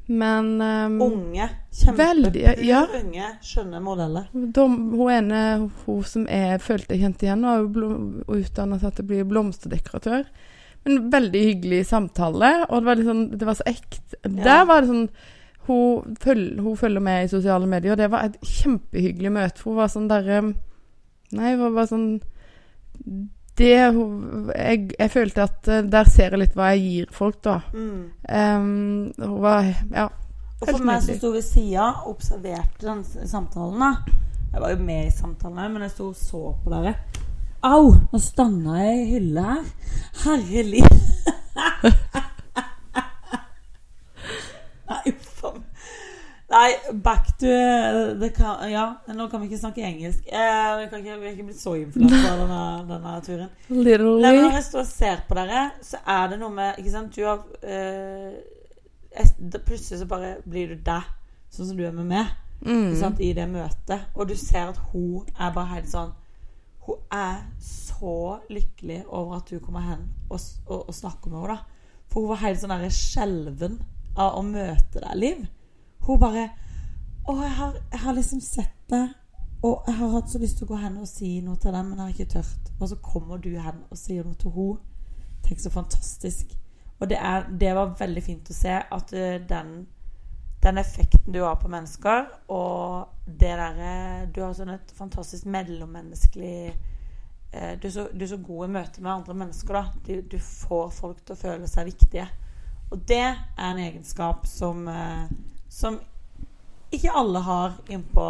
Men 0.06 0.60
um, 0.62 1.00
Unge. 1.02 1.48
Veldig, 1.96 2.42
ja. 2.62 2.84
Unge, 2.94 3.30
skjønne 3.42 3.80
modeller. 3.82 4.28
de, 4.32 4.66
hun 4.66 5.12
ene, 5.12 5.40
hun 5.84 6.04
som 6.06 6.28
jeg 6.30 6.60
følte 6.62 6.94
jeg 6.94 7.02
kjente 7.02 7.26
igjen, 7.26 7.42
var 7.46 8.36
utdanna 8.38 8.78
seg 8.82 8.94
til 8.94 9.06
å 9.06 9.10
bli 9.10 9.22
blomsterdekoratør. 9.32 10.28
Men 10.86 11.08
veldig 11.10 11.42
hyggelig 11.48 11.80
samtale, 11.88 12.52
og 12.68 12.84
det 12.84 12.86
var, 12.86 13.02
sånn, 13.08 13.24
det 13.34 13.48
var 13.48 13.58
så 13.58 13.66
ekte. 13.66 14.20
Der 14.22 14.68
var 14.68 14.84
det 14.84 14.92
sånn 14.92 15.08
hun, 15.66 16.14
føl, 16.22 16.44
hun 16.62 16.76
følger 16.78 17.02
med 17.02 17.24
i 17.24 17.30
sosiale 17.32 17.66
medier, 17.66 17.96
og 17.96 17.98
det 17.98 18.06
var 18.12 18.28
et 18.28 18.36
kjempehyggelig 18.46 19.32
møte. 19.34 19.58
For 19.58 19.72
hun 19.72 19.80
var 19.82 19.90
sånn 19.92 20.10
derre 20.12 20.42
Nei, 21.34 21.56
hun 21.56 21.64
var 21.64 21.72
bare 21.74 21.90
sånn 21.90 22.04
Det 23.56 23.72
jeg, 23.72 24.90
jeg 24.98 25.10
følte 25.10 25.46
at 25.46 25.68
eh, 25.72 25.84
der 25.88 26.04
ser 26.12 26.34
jeg 26.34 26.40
litt 26.42 26.56
hva 26.58 26.70
jeg 26.74 26.82
gir 26.84 27.12
folk, 27.14 27.38
da. 27.44 27.60
Mm. 27.72 28.02
Um, 28.28 29.12
hun 29.16 29.42
var 29.42 29.64
Ja. 29.94 30.08
Og 30.56 30.70
for 30.70 30.84
meg 30.88 31.02
som 31.04 31.18
sto 31.18 31.30
ved 31.34 31.44
sida 31.44 31.84
og 32.00 32.14
observerte 32.14 32.86
da. 32.86 32.94
Jeg 34.52 34.62
var 34.62 34.70
jo 34.72 34.78
med 34.80 35.06
i 35.06 35.12
samtalen 35.12 35.58
òg, 35.60 35.72
men 35.74 35.82
jeg 35.84 35.92
sto 35.92 36.06
og 36.08 36.16
så 36.16 36.42
på 36.64 36.72
dere. 36.72 36.94
Au! 37.66 37.92
Nå 38.12 38.18
stanga 38.22 38.78
jeg 38.80 38.96
i 39.02 39.10
hylle 39.10 39.42
her. 39.44 39.64
Herlig. 40.24 40.84
Nei. 44.90 45.16
Nei, 46.56 46.72
back 47.04 47.26
to 47.38 47.46
the 48.20 48.30
ca- 48.32 48.64
Ja, 48.70 48.84
nå 49.12 49.26
kan 49.30 49.42
vi 49.42 49.48
ikke 49.50 49.58
snakke 49.60 49.82
engelsk. 49.84 50.22
Eh, 50.26 50.70
vi, 50.80 50.86
kan 50.88 51.02
ikke, 51.02 51.16
vi 51.20 51.26
er 51.28 51.34
ikke 51.34 51.44
blitt 51.50 51.60
så 51.60 51.74
influensa 51.76 52.30
av 52.32 52.38
denne, 52.42 52.60
denne 52.88 53.14
turen. 53.26 53.50
Nei, 53.68 53.82
Literally. 53.84 54.22
når 54.40 54.56
jeg 54.56 54.64
står 54.70 54.80
og 54.80 54.88
ser 54.88 55.20
på 55.28 55.36
dere, 55.36 55.64
så 55.84 56.00
er 56.16 56.30
det 56.32 56.38
noe 56.40 56.54
med 56.56 56.78
Ikke 56.80 56.94
sant, 56.94 57.12
du 57.16 57.26
har 57.26 57.42
eh, 57.62 58.38
Plutselig 59.66 59.98
så 60.00 60.06
bare 60.08 60.34
blir 60.44 60.68
du 60.74 60.80
deg, 60.84 61.06
sånn 61.52 61.70
som 61.70 61.76
du 61.78 61.84
er 61.88 61.94
med 61.96 62.08
meg, 62.14 62.34
Mm. 62.64 62.94
sant, 62.96 63.18
i 63.20 63.34
det 63.36 63.44
møtet. 63.52 64.06
Og 64.16 64.30
du 64.30 64.34
ser 64.40 64.70
at 64.70 64.78
hun 64.94 65.26
er 65.38 65.50
bare 65.52 65.74
helt 65.74 65.90
sånn 65.92 66.14
Hun 66.86 66.96
er 67.12 67.42
så 67.60 68.38
lykkelig 68.48 69.02
over 69.12 69.36
at 69.36 69.50
du 69.50 69.58
kommer 69.60 69.84
hen 69.84 70.06
og, 70.30 70.40
og, 70.66 70.86
og 70.88 70.94
snakker 70.96 71.28
med 71.28 71.40
henne. 71.42 71.56
da 71.58 72.06
For 72.08 72.20
hun 72.24 72.30
var 72.30 72.40
helt 72.46 72.60
sånn 72.62 72.86
skjelven 72.96 73.76
av 74.16 74.38
å 74.38 74.42
møte 74.46 75.02
deg, 75.04 75.16
Liv. 75.20 75.44
Hun 76.06 76.20
bare 76.22 76.48
Å, 77.26 77.34
jeg 77.42 77.54
har, 77.58 77.78
jeg 77.90 78.00
har 78.04 78.14
liksom 78.14 78.40
sett 78.44 78.74
det, 78.90 79.02
og 79.66 79.88
jeg 79.88 79.96
har 79.98 80.12
hatt 80.12 80.28
så 80.30 80.38
lyst 80.38 80.60
til 80.60 80.68
å 80.68 80.70
gå 80.70 80.76
hen 80.78 81.00
og 81.02 81.08
si 81.10 81.40
noe 81.42 81.58
til 81.58 81.74
dem, 81.74 81.88
men 81.90 81.98
jeg 81.98 82.04
har 82.04 82.12
ikke 82.14 82.34
tørt. 82.36 82.68
Og 82.78 82.90
så 82.92 82.98
kommer 83.02 83.40
du 83.42 83.48
hen 83.58 83.80
og 83.90 83.98
sier 83.98 84.22
noe 84.22 84.38
til 84.38 84.52
henne. 84.54 84.94
Tenk 85.42 85.64
så 85.64 85.72
fantastisk. 85.74 86.54
Og 87.00 87.10
det, 87.10 87.18
er, 87.18 87.48
det 87.50 87.72
var 87.74 87.96
veldig 87.98 88.22
fint 88.22 88.50
å 88.50 88.56
se 88.56 88.76
at 88.78 89.14
eh, 89.18 89.40
den, 89.48 89.72
den 90.62 90.78
effekten 90.78 91.34
du 91.34 91.40
har 91.42 91.58
på 91.58 91.70
mennesker, 91.72 92.30
og 92.54 93.26
det 93.26 93.52
derre 93.58 93.96
Du 94.30 94.40
har 94.44 94.54
sånn 94.56 94.72
et 94.76 94.94
fantastisk 94.96 95.50
mellommenneskelig 95.50 96.56
eh, 96.70 97.74
du, 97.82 97.88
er 97.90 97.92
så, 97.92 98.06
du 98.14 98.24
er 98.24 98.32
så 98.32 98.38
god 98.38 98.68
i 98.68 98.72
møte 98.78 99.02
med 99.02 99.12
andre 99.12 99.36
mennesker, 99.42 99.76
da. 99.76 99.84
Du, 100.06 100.22
du 100.22 100.38
får 100.38 100.94
folk 100.94 101.20
til 101.24 101.36
å 101.36 101.42
føle 101.42 101.70
seg 101.70 101.90
viktige. 101.90 102.30
Og 102.94 103.02
det 103.10 103.22
er 103.26 103.44
en 103.68 103.82
egenskap 103.82 104.46
som, 104.46 104.86
eh, 104.88 105.26
som 105.76 105.98
ikke 106.90 107.12
alle 107.12 107.42
har 107.44 107.72
innpå 107.92 108.26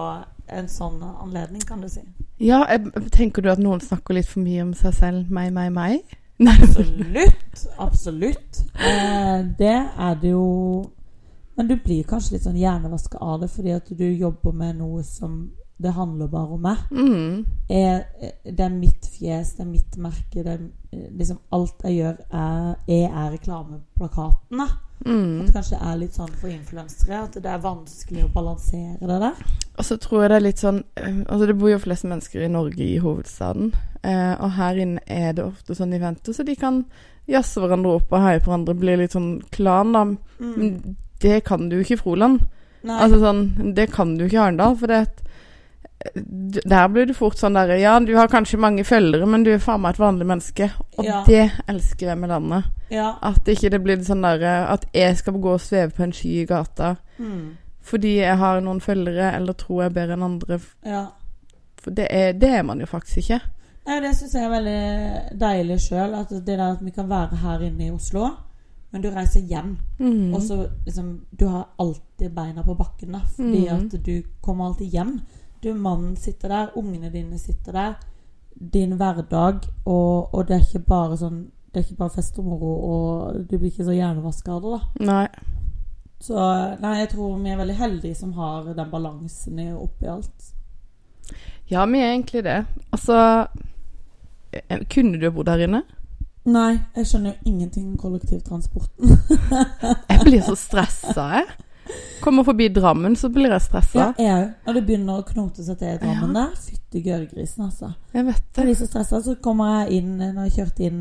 en 0.47 0.69
sånn 0.71 1.03
anledning, 1.03 1.63
kan 1.67 1.83
du 1.83 1.89
si. 1.91 2.03
Ja, 2.43 2.65
jeg, 2.71 2.91
tenker 3.15 3.43
du 3.43 3.51
at 3.53 3.63
noen 3.63 3.81
snakker 3.83 4.17
litt 4.17 4.29
for 4.29 4.43
mye 4.45 4.65
om 4.65 4.73
seg 4.77 4.95
selv? 4.97 5.31
Meg, 5.33 5.53
meg, 5.55 5.71
meg? 5.75 6.17
Nei. 6.47 6.57
Absolutt. 6.61 7.63
Absolutt. 7.81 8.61
Eh, 8.77 9.39
det 9.59 9.77
er 9.97 10.19
det 10.21 10.35
jo 10.35 10.91
Men 11.57 11.71
du 11.71 11.79
blir 11.81 12.05
kanskje 12.05 12.35
litt 12.35 12.45
sånn 12.45 12.59
hjernevaska 12.61 13.17
av 13.25 13.39
det 13.41 13.47
fordi 13.49 13.73
at 13.73 13.87
du 13.89 14.05
jobber 14.05 14.53
med 14.53 14.77
noe 14.77 15.01
som 15.09 15.39
Det 15.79 15.93
handler 15.93 16.27
bare 16.33 16.55
om 16.57 16.63
meg. 16.65 16.79
Mm. 16.91 17.45
Jeg, 17.69 18.05
det 18.49 18.61
er 18.65 18.71
mitt 18.73 19.07
fjes, 19.13 19.51
det 19.59 19.61
er 19.67 19.69
mitt 19.69 19.97
merke. 20.01 20.43
Det 20.43 20.53
er, 20.55 20.63
eh, 20.93 21.09
liksom 21.19 21.39
alt 21.53 21.85
jeg 21.85 21.99
gjør, 21.99 22.21
er, 22.33 22.75
jeg 22.89 23.11
er 23.11 23.31
reklameplakatene. 23.35 24.67
Mm. 25.05 25.43
At 25.45 25.51
kanskje 25.53 25.77
det 25.77 25.87
er 25.91 25.99
litt 26.01 26.15
sånn 26.17 26.31
for 26.41 26.49
influensere 26.49 27.19
at 27.27 27.35
det 27.45 27.51
er 27.53 27.61
vanskelig 27.61 28.23
å 28.25 28.31
balansere 28.33 28.97
det 29.03 29.19
der. 29.21 29.43
Og 29.77 29.85
så 29.85 29.99
tror 30.01 30.23
jeg 30.25 30.31
det 30.33 30.37
er 30.39 30.45
litt 30.47 30.63
sånn 30.63 30.79
eh, 30.97 31.19
Altså 31.29 31.47
Det 31.51 31.57
bor 31.61 31.69
jo 31.69 31.79
flest 31.83 32.07
mennesker 32.09 32.47
i 32.47 32.49
Norge 32.49 32.81
i 32.87 32.97
hovedstaden. 33.05 33.75
Eh, 34.01 34.33
og 34.41 34.55
her 34.57 34.81
inne 34.81 35.03
er 35.07 35.37
det 35.37 35.45
ofte 35.45 35.77
sånn 35.77 35.93
eventer, 35.93 36.33
så 36.33 36.47
de 36.49 36.57
kan 36.57 36.81
jazze 37.29 37.61
hverandre 37.61 37.99
opp 37.99 38.13
og 38.17 38.23
heie 38.25 38.41
på 38.41 38.49
hverandre. 38.49 38.79
Bli 38.81 38.97
litt 39.03 39.13
sånn 39.17 39.43
klan, 39.53 39.93
da. 39.93 40.07
Men 40.41 40.97
det 41.21 41.43
kan 41.45 41.69
du 41.69 41.77
jo 41.77 41.85
ikke 41.85 41.99
i 41.99 42.01
Froland. 42.01 42.41
Nei. 42.87 42.95
Mm. 42.97 42.99
Altså 43.03 43.19
sånn 43.21 43.75
Det 43.75 43.89
kan 43.93 44.13
du 44.17 44.25
ikke 44.29 44.37
i 44.39 44.43
Arendal. 44.47 44.77
For 44.81 44.87
det 44.93 44.97
er 44.97 45.07
eh, 45.09 45.15
d- 45.17 45.25
der 46.15 46.89
blir 46.89 47.07
du 47.07 47.15
fort 47.15 47.37
sånn 47.39 47.55
derre 47.55 47.79
Ja, 47.81 47.99
du 48.01 48.15
har 48.17 48.29
kanskje 48.29 48.59
mange 48.59 48.85
følgere, 48.85 49.27
men 49.27 49.43
du 49.45 49.51
er 49.55 49.59
faen 49.59 49.81
meg 49.81 49.95
et 49.95 50.01
vanlig 50.01 50.27
menneske. 50.27 50.71
Og 50.99 51.05
Ja. 51.05 51.23
det 51.27 51.51
elsker 51.69 52.07
jeg 52.09 52.19
med 52.19 52.29
landet. 52.29 52.65
ja. 52.91 53.15
At 53.23 53.45
ikke 53.49 53.71
det 53.71 53.83
blir 53.83 53.97
sånn 54.05 54.23
derre 54.23 54.69
At 54.69 54.87
jeg 54.95 55.17
skal 55.17 55.35
gå 55.35 55.53
og 55.53 55.61
sveve 55.61 55.91
på 55.91 56.03
en 56.03 56.13
sky 56.13 56.43
i 56.43 56.45
gata 56.47 56.97
Mm. 57.19 57.57
fordi 57.83 58.17
jeg 58.19 58.37
har 58.39 58.61
noen 58.61 58.81
følgere 58.81 59.35
eller 59.35 59.53
tror 59.53 59.83
jeg 59.83 59.91
er 59.91 59.95
bedre 59.95 60.13
enn 60.13 60.23
andre. 60.23 60.61
ja. 60.85 61.07
For 61.83 61.91
det 61.91 62.07
er, 62.11 62.33
det 62.33 62.49
er 62.51 62.63
man 62.63 62.81
jo 62.81 62.87
faktisk 62.87 63.17
ikke. 63.19 63.41
Nei, 63.87 64.01
Det 64.01 64.17
syns 64.17 64.33
jeg 64.35 64.43
er 64.43 64.51
veldig 64.51 65.39
deilig 65.39 65.77
sjøl. 65.81 66.15
At 66.15 66.29
det 66.31 66.45
der 66.47 66.73
at 66.73 66.79
vi 66.85 66.91
kan 66.91 67.09
være 67.09 67.37
her 67.37 67.61
inne 67.61 67.87
i 67.87 67.91
Oslo, 67.91 68.29
men 68.93 69.03
du 69.03 69.11
reiser 69.11 69.41
hjem. 69.41 69.79
Mm. 70.01 70.35
Og 70.35 70.41
så 70.43 70.69
liksom 70.85 71.21
Du 71.39 71.47
har 71.47 71.69
alltid 71.79 72.35
beina 72.35 72.63
på 72.63 72.75
bakken, 72.77 73.13
da. 73.13 73.21
Fordi 73.37 73.69
Mm. 73.71 73.85
at 73.95 74.03
du 74.05 74.23
kommer 74.43 74.65
alltid 74.67 74.91
hjem. 74.91 75.21
Du, 75.67 75.73
mannen 75.75 76.15
sitter 76.17 76.53
der, 76.53 76.69
ungene 76.79 77.11
dine 77.11 77.39
sitter 77.43 77.75
der. 77.75 77.95
Din 78.73 78.95
hverdag. 79.01 79.67
Og, 79.85 80.31
og 80.35 80.47
det 80.49 80.57
er 80.57 80.63
ikke 80.65 80.85
bare 80.89 81.19
sånn 81.21 81.43
Det 81.75 81.83
er 81.83 81.89
ikke 81.91 81.99
bare 82.07 82.15
fest 82.15 82.39
og 82.41 82.47
moro, 82.49 82.71
og 82.89 83.41
du 83.51 83.59
blir 83.59 83.69
ikke 83.69 83.85
så 83.85 83.93
hjernevaska 83.93 84.55
av 84.55 84.63
det, 84.65 84.71
da. 84.79 85.11
Nei. 85.11 85.27
Så 86.25 86.39
nei, 86.81 86.93
jeg 87.03 87.11
tror 87.13 87.35
vi 87.43 87.51
er 87.53 87.59
veldig 87.61 87.75
heldige 87.77 88.17
som 88.17 88.31
har 88.39 88.71
den 88.79 88.89
balansen 88.95 89.59
i- 89.61 89.75
oppi 89.77 90.09
alt. 90.09 90.47
Ja, 91.69 91.83
vi 91.91 91.99
er 92.01 92.15
egentlig 92.15 92.45
det. 92.47 92.55
Altså 92.95 93.19
eh, 94.57 94.81
Kunne 94.89 95.21
du 95.21 95.29
bodd 95.35 95.51
her 95.53 95.67
inne? 95.67 95.83
Nei, 96.47 96.79
jeg 96.97 97.07
skjønner 97.11 97.35
jo 97.35 97.51
ingenting 97.53 97.89
om 97.91 97.97
kollektivtransporten. 97.99 99.17
Jeg 100.15 100.21
blir 100.25 100.45
så 100.47 100.55
stressa, 100.57 101.25
jeg. 101.41 101.47
Kommer 102.21 102.45
forbi 102.45 102.69
Drammen, 102.75 103.15
så 103.17 103.29
blir 103.33 103.51
jeg 103.53 103.61
stressa. 103.63 103.99
Ja, 103.99 104.09
jeg 104.19 104.33
òg. 104.35 104.51
Når 104.67 104.75
det 104.79 104.83
begynner 104.87 105.21
å 105.21 105.27
knote 105.29 105.63
seg 105.67 105.79
til 105.79 105.93
i 105.95 105.99
Drammen 106.03 106.35
der, 106.35 106.51
fytti 106.59 107.03
gørrgrisen, 107.05 107.65
altså. 107.69 107.93
Jeg 108.15 108.27
vet 108.27 108.41
Jeg 108.43 108.57
det. 108.57 108.65
blir 108.65 108.75
så 108.81 108.87
stressa, 108.91 109.21
så 109.23 109.35
kommer 109.43 109.85
jeg 109.87 110.01
inn 110.03 110.17
når 110.19 110.49
jeg 110.49 110.53
kjørt 110.59 110.81
inn 110.89 111.01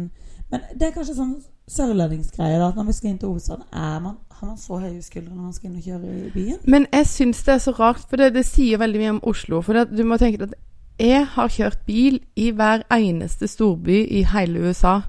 Men 0.52 0.62
det 0.78 0.88
er 0.88 0.92
kanskje 0.94 1.16
sånn 1.18 1.36
sørlendingsgreie, 1.68 2.60
da. 2.62 2.68
At 2.70 2.76
når 2.78 2.86
vi 2.92 2.94
skal 3.00 3.10
inn 3.10 3.18
til 3.22 3.32
hovedstaden, 3.32 3.66
er 3.74 4.00
man, 4.04 4.18
har 4.40 4.48
man 4.52 4.58
så 4.62 4.78
høye 4.80 5.02
skuldre 5.02 5.34
når 5.34 5.48
man 5.48 5.54
skal 5.56 5.72
inn 5.72 5.80
og 5.80 5.88
kjøre 5.88 6.14
i 6.28 6.30
byen? 6.36 6.60
Men 6.70 6.86
jeg 6.94 7.08
syns 7.10 7.42
det 7.48 7.56
er 7.56 7.64
så 7.64 7.74
rart, 7.80 8.04
for 8.10 8.22
det, 8.22 8.34
det 8.36 8.46
sier 8.46 8.78
veldig 8.82 9.02
mye 9.02 9.14
om 9.16 9.24
Oslo. 9.32 9.62
For 9.66 9.74
det, 9.80 9.88
du 9.98 10.04
må 10.08 10.20
tenke 10.22 10.46
at 10.46 10.54
jeg 11.02 11.26
har 11.34 11.50
kjørt 11.52 11.82
bil 11.88 12.22
i 12.40 12.52
hver 12.56 12.86
eneste 12.94 13.50
storby 13.52 14.04
i 14.06 14.22
hele 14.32 14.62
USA. 14.70 15.00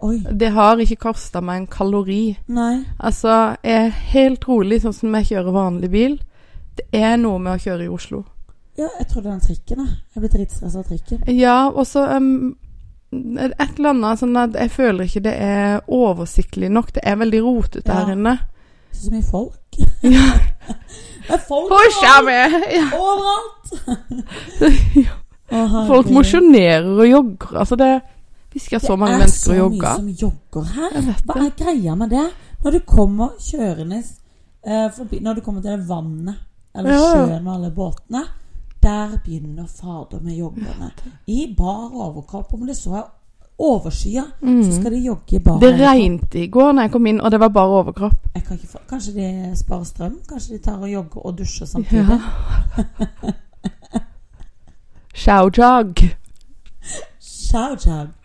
Oi. 0.00 0.18
Det 0.30 0.50
har 0.54 0.78
ikke 0.78 0.96
kosta 1.08 1.40
meg 1.42 1.56
en 1.62 1.66
kalori. 1.66 2.36
Nei. 2.54 2.84
Altså, 2.98 3.56
jeg 3.66 3.86
er 3.88 3.96
helt 4.12 4.44
rolig 4.48 4.80
sånn 4.84 4.94
som 4.94 5.14
jeg 5.18 5.26
kjører 5.32 5.52
vanlig 5.56 5.90
bil. 5.90 6.18
Det 6.78 6.86
er 6.94 7.16
noe 7.18 7.38
med 7.42 7.56
å 7.56 7.62
kjøre 7.64 7.84
i 7.88 7.90
Oslo. 7.90 8.22
Ja, 8.78 8.86
jeg 9.00 9.08
trodde 9.10 9.32
den 9.32 9.40
trikken, 9.42 9.80
jeg. 9.82 9.96
Jeg 10.14 10.22
ble 10.22 10.30
dritstressa 10.36 10.78
av 10.78 10.84
trikken. 10.86 11.24
Ja, 11.34 11.56
og 11.72 11.82
så 11.90 12.04
um, 12.14 12.28
et 13.10 13.56
eller 13.78 13.90
annet 13.90 14.20
sånn 14.20 14.36
at 14.38 14.54
jeg 14.54 14.70
føler 14.70 15.08
ikke 15.08 15.24
det 15.24 15.34
er 15.42 15.80
oversiktlig 15.88 16.70
nok. 16.70 16.92
Det 16.94 17.02
er 17.02 17.18
veldig 17.18 17.40
rotete 17.42 17.90
Ja. 17.90 18.04
her 18.04 18.12
inne. 18.14 18.36
Så 18.94 19.10
mye 19.10 19.26
folk. 19.26 19.80
Ja. 20.06 20.28
Det 21.28 21.34
er 21.36 21.42
folk 21.44 21.68
overalt! 21.68 22.70
Ja. 22.72 22.86
overalt. 22.96 23.74
Folk 25.88 26.08
mosjonerer 26.12 26.86
og 26.88 27.04
jogger. 27.08 27.50
Altså, 27.60 27.76
det 27.76 27.88
Vi 28.58 28.62
skal 28.64 28.80
ha 28.80 28.86
så 28.86 28.96
mange 28.96 29.18
mennesker 29.18 29.60
og 29.62 29.70
Det 29.70 29.78
er 29.78 29.94
så 29.94 30.02
mye 30.02 30.16
som 30.16 30.22
jogger 30.26 30.64
her. 30.74 30.94
Hva 31.24 31.34
er 31.44 31.50
greia 31.58 31.94
med 31.94 32.10
det? 32.10 32.24
Når 32.64 32.74
du 32.74 32.78
kommer 32.86 33.36
kjørende 33.38 34.00
eh, 34.66 34.88
forbi 34.96 35.20
Når 35.22 35.34
du 35.34 35.40
kommer 35.46 35.62
til 35.62 35.70
det 35.76 35.84
vannet, 35.88 36.40
eller 36.74 36.90
Ja, 36.90 37.04
sjøen 37.12 37.46
og 37.46 37.54
alle 37.54 37.70
båtene, 37.76 38.24
der 38.82 39.14
begynner 39.24 39.66
fader 39.70 40.18
med 40.22 40.34
joggerne. 40.34 40.90
I 41.26 41.54
bar 41.58 41.94
overkropp. 41.94 42.54
Om 42.54 42.66
det 42.66 42.76
så 42.76 42.96
er 42.98 43.06
overskya, 43.58 44.26
så 44.42 44.80
skal 44.80 44.92
de 44.92 45.04
jogge 45.06 45.36
i 45.36 45.38
bar 45.38 45.52
overkropp. 45.52 45.78
Det 45.78 45.86
regnet 45.86 46.34
i 46.34 46.46
går 46.58 46.72
når 46.72 46.82
jeg 46.88 46.96
kom 46.98 47.06
inn, 47.06 47.20
og 47.20 47.30
det 47.30 47.40
var 47.40 47.54
bare 47.54 47.78
overkropp. 47.78 48.28
Kan 48.48 48.58
få, 48.58 48.78
kanskje 48.90 49.14
de 49.20 49.56
sparer 49.56 49.84
strøm? 49.84 50.18
Kanskje 50.28 50.56
de 50.58 50.62
tar 50.66 50.82
og 50.82 50.92
jogger 50.92 51.26
og 51.26 51.38
dusjer 51.38 51.66
samtidig? 51.66 52.06
Ja. 52.10 53.34
Shoujog. 55.14 55.94
Shoujag. 57.20 58.17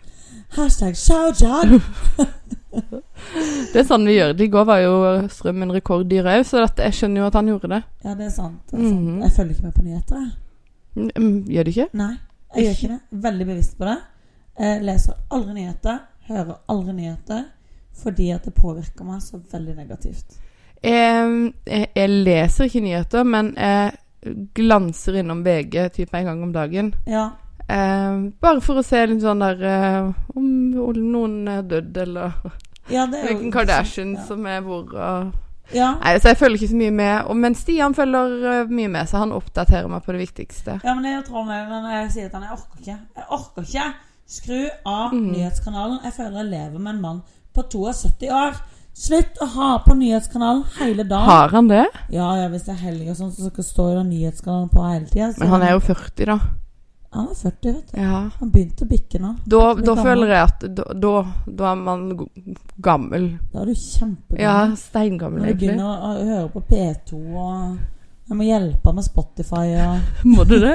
Hashtag 0.54 0.94
shoujag. 0.96 1.80
Det 3.72 3.80
er 3.80 3.86
sånn 3.86 4.06
vi 4.06 4.16
gjør 4.16 4.32
det. 4.34 4.46
I 4.46 4.50
går 4.52 4.64
var 4.68 4.80
jo 4.82 4.94
strømmen 5.30 5.72
rekorddyr 5.74 6.26
òg, 6.30 6.42
så 6.46 6.62
jeg 6.66 6.94
skjønner 6.98 7.22
jo 7.22 7.26
at 7.28 7.36
han 7.38 7.50
gjorde 7.50 7.70
det. 7.72 7.80
Ja, 8.04 8.14
det 8.18 8.26
er 8.28 8.32
sant. 8.34 8.60
Det 8.70 8.78
er 8.78 8.82
sant. 8.88 9.00
Mhm. 9.00 9.20
Jeg 9.22 9.32
følger 9.36 9.54
ikke 9.56 9.66
med 9.68 9.74
på 9.78 9.84
nyheter, 9.86 10.24
jeg. 10.24 11.10
Mm, 11.18 11.38
Gjør 11.50 11.64
du 11.66 11.70
ikke? 11.70 11.86
Nei, 11.98 12.12
jeg 12.54 12.64
gjør 12.64 12.76
ikke 12.78 12.92
det. 12.92 13.00
Veldig 13.24 13.46
bevisst 13.50 13.78
på 13.78 13.88
det. 13.88 13.96
Jeg 14.58 14.82
leser 14.86 15.14
aldri 15.34 15.54
nyheter, 15.56 15.98
hører 16.28 16.54
aldri 16.70 16.92
nyheter, 17.00 17.44
fordi 18.02 18.28
at 18.34 18.44
det 18.46 18.54
påvirker 18.54 19.04
meg 19.08 19.22
så 19.22 19.40
veldig 19.52 19.74
negativt. 19.76 20.36
Jeg, 20.84 21.52
jeg, 21.66 21.88
jeg 21.96 22.10
leser 22.10 22.68
ikke 22.68 22.84
nyheter, 22.84 23.24
men 23.26 23.54
jeg 23.56 24.36
glanser 24.54 25.18
innom 25.20 25.42
VG 25.44 25.88
typ 25.98 26.14
en 26.14 26.24
gang 26.30 26.42
om 26.46 26.52
dagen. 26.54 26.92
Ja. 27.06 27.30
Eh, 27.68 28.18
bare 28.44 28.60
for 28.60 28.80
å 28.80 28.84
se 28.84 29.06
litt 29.06 29.22
sånn 29.24 29.40
der 29.40 29.62
eh, 29.64 30.12
om, 30.36 30.50
noen 31.00 31.48
er 31.48 31.62
dødd, 31.62 31.96
eller 31.96 32.36
ja 32.92 33.06
det 33.08 33.22
hvilken 33.24 33.52
Kardashian 33.52 34.14
ja. 34.18 34.24
som 34.28 34.44
er 34.46 34.60
hvor. 34.64 34.90
Uh. 34.92 35.32
Ja. 35.72 35.94
Nei, 35.96 36.18
så 36.20 36.34
jeg 36.34 36.36
følger 36.36 36.60
ikke 36.60 36.72
så 36.74 36.76
mye 36.76 36.92
med. 36.92 37.14
Og, 37.24 37.38
men 37.40 37.54
Stian 37.56 37.94
følger 37.96 38.34
eh, 38.50 38.66
mye 38.68 38.90
med, 38.92 39.08
så 39.08 39.22
han 39.22 39.32
oppdaterer 39.32 39.88
meg 39.88 40.04
på 40.04 40.12
det 40.12 40.26
viktigste. 40.26 40.80
ja, 40.84 40.92
men 40.92 41.06
er 41.08 41.16
jo 41.18 41.28
trollet 41.30 41.70
når 41.70 41.88
jeg 41.94 42.10
sier 42.18 42.28
til 42.28 42.42
han 42.42 42.50
Jeg 42.50 42.58
orker 42.58 42.82
ikke. 42.82 42.98
Jeg 43.16 43.30
orker 43.38 43.70
ikke. 43.70 43.86
Skru 44.34 44.60
av 44.88 45.12
Mm. 45.12 45.32
nyhetskanalen. 45.32 45.98
Jeg 46.04 46.12
føler 46.16 46.38
jeg 46.42 46.50
lever 46.50 46.78
med 46.78 46.94
en 46.94 47.00
mann 47.00 47.22
på 47.54 47.62
72 47.62 48.30
år. 48.32 48.60
Slutt 48.94 49.40
å 49.42 49.46
ha 49.56 49.70
på 49.82 49.96
nyhetskanalen 49.98 50.62
hele 50.78 51.02
dagen. 51.02 51.26
Har 51.26 51.48
han 51.48 51.68
det? 51.68 51.86
Ja, 52.12 52.28
ja, 52.38 52.48
hvis 52.48 52.62
det 52.68 52.76
er 52.76 52.84
helg 52.84 53.08
og 53.10 53.16
sånn, 53.16 53.32
så 53.34 53.50
skal 53.50 53.64
stå 53.64 53.88
jo 53.96 54.04
nyhetskanalen 54.06 54.68
på 54.70 54.84
hele 54.86 55.08
tida. 55.10 55.32
Men 55.38 55.48
han 55.48 55.62
er 55.62 55.72
jo 55.74 55.80
40, 55.80 56.28
da. 56.30 56.38
Han 57.14 57.28
er 57.30 57.34
40, 57.38 57.72
vet 57.74 57.90
du. 57.92 57.98
Ja. 58.00 58.20
Han 58.40 58.50
begynte 58.50 58.84
å 58.84 58.90
bikke 58.90 59.20
nå. 59.22 59.32
Da, 59.46 59.62
da 59.78 59.94
føler 59.98 60.32
jeg 60.32 60.42
at 60.48 60.64
da, 60.78 60.86
da, 60.98 61.12
da 61.46 61.68
er 61.70 61.80
man 61.80 62.04
gammel. 62.82 63.28
Da 63.52 63.62
er 63.62 63.70
du 63.70 63.74
kjempegammel. 63.78 64.42
Ja, 64.42 64.56
steingammel, 64.78 65.42
Når 65.42 65.46
du 65.46 65.50
egentlig. 65.52 65.68
begynner 65.68 66.08
å 66.08 66.14
høre 66.18 66.48
på 66.54 66.64
P2 66.70 67.20
og 67.44 67.76
Jeg 68.24 68.38
må 68.38 68.46
hjelpe 68.48 68.92
med 68.96 69.04
Spotify 69.04 69.66
og 69.84 70.24
Må 70.34 70.46
du 70.48 70.56
det? 70.62 70.74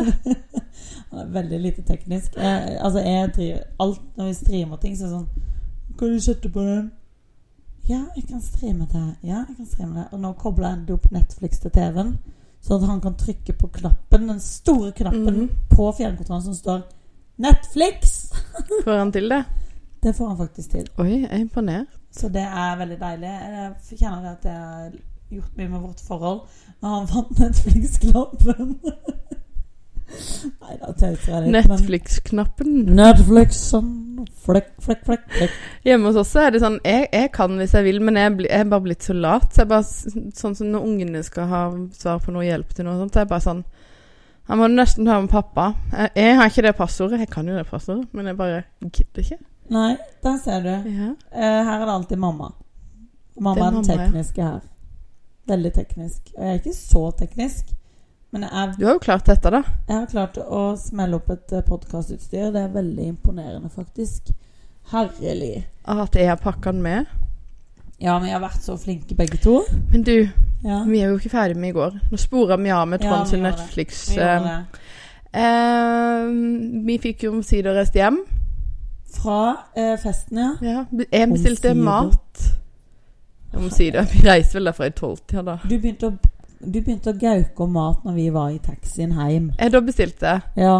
Veldig 1.39 1.59
lite 1.59 1.83
teknisk. 1.87 2.37
Jeg, 2.37 2.77
altså, 2.79 3.01
jeg 3.03 3.31
driver 3.35 3.63
Alt 3.85 4.01
når 4.17 4.29
vi 4.29 4.33
streamer 4.37 4.77
ting, 4.83 4.95
så 4.95 5.07
er 5.07 5.09
det 5.09 5.17
sånn 5.17 5.97
Kan 5.99 6.13
du 6.13 6.19
sette 6.23 6.51
på 6.53 6.63
den? 6.63 6.91
Ja, 7.89 8.03
jeg 8.15 8.27
kan 8.29 8.41
streame 8.45 8.85
det. 8.91 9.01
Ja, 9.25 9.43
jeg 9.49 9.55
kan 9.57 9.65
streame 9.65 9.95
det. 9.97 10.07
Og 10.13 10.19
nå 10.21 10.35
kobler 10.37 10.75
jeg 10.75 10.93
opp 10.93 11.07
Netflix 11.11 11.57
til 11.63 11.71
TV-en, 11.73 12.11
så 12.61 12.75
at 12.75 12.87
han 12.89 13.01
kan 13.01 13.15
trykke 13.15 13.53
på 13.57 13.67
knappen, 13.67 14.27
den 14.27 14.39
store 14.39 14.91
knappen 14.91 15.35
Mhm. 15.39 15.49
på 15.69 15.91
fjernkontrollen 15.97 16.43
som 16.43 16.53
står 16.53 16.81
'Netflix'. 17.39 18.33
Får 18.83 18.97
han 18.97 19.11
til 19.11 19.29
det? 19.29 19.43
Det 20.03 20.15
får 20.15 20.27
han 20.27 20.37
faktisk 20.37 20.71
til. 20.71 20.87
Oi, 20.97 21.21
jeg 21.21 21.29
er 21.31 21.37
imponert. 21.37 21.87
Så 22.11 22.29
det 22.29 22.41
er 22.41 22.75
veldig 22.77 22.99
deilig. 22.99 23.29
Jeg 23.91 23.97
kjenner 23.99 24.31
at 24.31 24.43
jeg 24.45 24.53
har 24.53 24.91
gjort 25.31 25.57
mye 25.57 25.67
med 25.69 25.79
vårt 25.79 25.99
forhold. 26.07 26.39
Når 26.81 26.89
han 26.95 27.07
vant 27.15 27.39
Netflix-knappen. 27.39 28.79
Nei, 30.09 30.75
da 30.81 30.91
tøyser 30.97 31.31
jeg 31.31 31.41
litt. 31.43 31.53
Netflix-knappen. 31.55 32.77
Netflix 32.97 33.59
sånn 33.71 33.89
Flekk, 34.43 34.71
flekk, 34.83 35.03
flekk. 35.05 35.25
flekk. 35.31 35.57
Hjemme 35.85 36.09
hos 36.09 36.17
oss 36.19 36.31
er 36.39 36.51
det 36.51 36.59
sånn 36.63 36.79
Jeg, 36.83 37.05
jeg 37.13 37.29
kan 37.35 37.53
hvis 37.59 37.75
jeg 37.77 37.85
vil, 37.85 38.01
men 38.03 38.17
jeg, 38.19 38.33
bli, 38.39 38.49
jeg 38.49 38.65
er 38.65 38.71
bare 38.71 38.85
blitt 38.87 39.05
så 39.05 39.15
lat. 39.15 39.47
Så 39.53 39.63
jeg 39.63 39.69
bare, 39.71 39.85
sånn 40.41 40.57
som 40.57 40.71
når 40.73 40.87
ungene 40.89 41.21
skal 41.25 41.51
ha 41.51 41.61
svar 41.95 42.23
på 42.23 42.33
noe 42.35 42.47
hjelp 42.47 42.73
til 42.75 42.87
noe 42.87 42.97
sånt, 42.99 43.13
så 43.13 43.21
er 43.21 43.27
jeg 43.27 43.31
bare 43.35 43.45
sånn 43.47 43.61
Jeg 44.49 44.59
må 44.59 44.71
nesten 44.73 45.07
høre 45.07 45.27
med 45.27 45.33
pappa. 45.33 45.67
Jeg, 45.93 46.11
jeg 46.17 46.35
har 46.39 46.51
ikke 46.51 46.65
det 46.65 46.75
passordet. 46.79 47.21
Jeg 47.23 47.31
kan 47.31 47.47
jo 47.47 47.55
det 47.55 47.67
passordet, 47.69 48.09
men 48.17 48.31
jeg 48.31 48.39
bare 48.39 48.63
gidder 48.89 49.23
ikke. 49.23 49.39
Nei, 49.69 49.91
der 50.25 50.37
ser 50.41 50.63
du. 50.65 50.71
Ja. 50.89 51.11
Eh, 51.29 51.59
her 51.69 51.75
er 51.75 51.85
det 51.85 51.95
alltid 51.99 52.17
mamma. 52.17 52.49
Mamma 53.39 53.55
Det 53.55 53.67
er 53.67 53.75
den 53.77 53.89
tekniske 53.91 54.47
her. 54.47 54.63
Veldig 55.49 55.73
teknisk. 55.73 56.31
Og 56.35 56.43
jeg 56.43 56.49
er 56.49 56.63
ikke 56.63 56.73
så 56.77 57.03
teknisk. 57.19 57.75
Men 58.31 58.43
jeg, 58.45 58.73
Du 58.77 58.85
har 58.85 58.93
jo 58.93 58.99
klart 59.01 59.25
dette, 59.25 59.49
da. 59.49 59.63
jeg 59.87 59.95
har 59.95 60.05
klart 60.11 60.37
å 60.37 60.75
smelle 60.77 61.17
opp 61.17 61.29
et 61.33 61.53
podkastutstyr. 61.65 62.51
Det 62.53 62.61
er 62.61 62.75
veldig 62.75 63.07
imponerende, 63.15 63.69
faktisk. 63.73 64.29
Herlig. 64.91 65.63
At 65.85 66.15
jeg 66.17 66.29
har 66.29 66.37
pakka 66.41 66.71
den 66.71 66.81
med. 66.85 67.09
Ja, 67.99 68.13
men 68.19 68.29
jeg 68.29 68.37
har 68.37 68.43
vært 68.45 68.61
så 68.63 68.77
flinke 68.79 69.15
begge 69.17 69.37
to. 69.43 69.63
Men 69.91 70.03
du, 70.07 70.29
Ja, 70.63 70.83
vi 70.87 70.99
er 71.01 71.09
jo 71.09 71.17
ikke 71.17 71.29
ferdig 71.33 71.57
med 71.57 71.69
i 71.73 71.77
går. 71.77 71.97
Nå 72.11 72.17
spora 72.19 72.55
vi 72.59 72.69
av 72.71 72.85
med 72.87 73.01
Trond 73.01 73.25
ja, 73.25 73.25
sin. 73.31 73.43
Netflix. 73.43 74.05
vi 74.13 74.21
eh, 74.23 74.61
eh, 75.33 76.29
vi 76.85 76.97
fikk 77.01 77.23
jo 77.27 77.33
omsider 77.37 77.75
reist 77.75 77.95
hjem. 77.97 78.21
Fra 79.19 79.41
eh, 79.75 79.95
festen, 79.99 80.37
ja. 80.37 80.49
Ja, 80.61 80.85
jeg 81.11 81.29
bestilte 81.33 81.71
Omsider. 81.71 81.83
mat. 81.83 82.49
Omsider. 83.57 84.05
Vi 84.13 84.21
reiste 84.27 84.59
vel 84.59 84.69
derfra 84.69 84.87
i 84.89 84.93
tolvtida, 84.95 85.41
da. 85.47 85.57
Du 85.65 85.75
begynte 85.79 86.11
å, 86.11 86.13
du 86.61 86.79
begynte 86.81 87.13
å 87.13 87.17
gauke 87.19 87.63
om 87.63 87.71
mat 87.75 88.03
når 88.05 88.15
vi 88.17 88.29
var 88.35 88.49
i 88.51 88.59
taxien 88.59 89.13
hjem. 89.15 89.51
Jeg 89.59 89.71
da 89.71 89.79
bestilte 89.81 90.33
jeg. 90.33 90.41
Ja. 90.65 90.77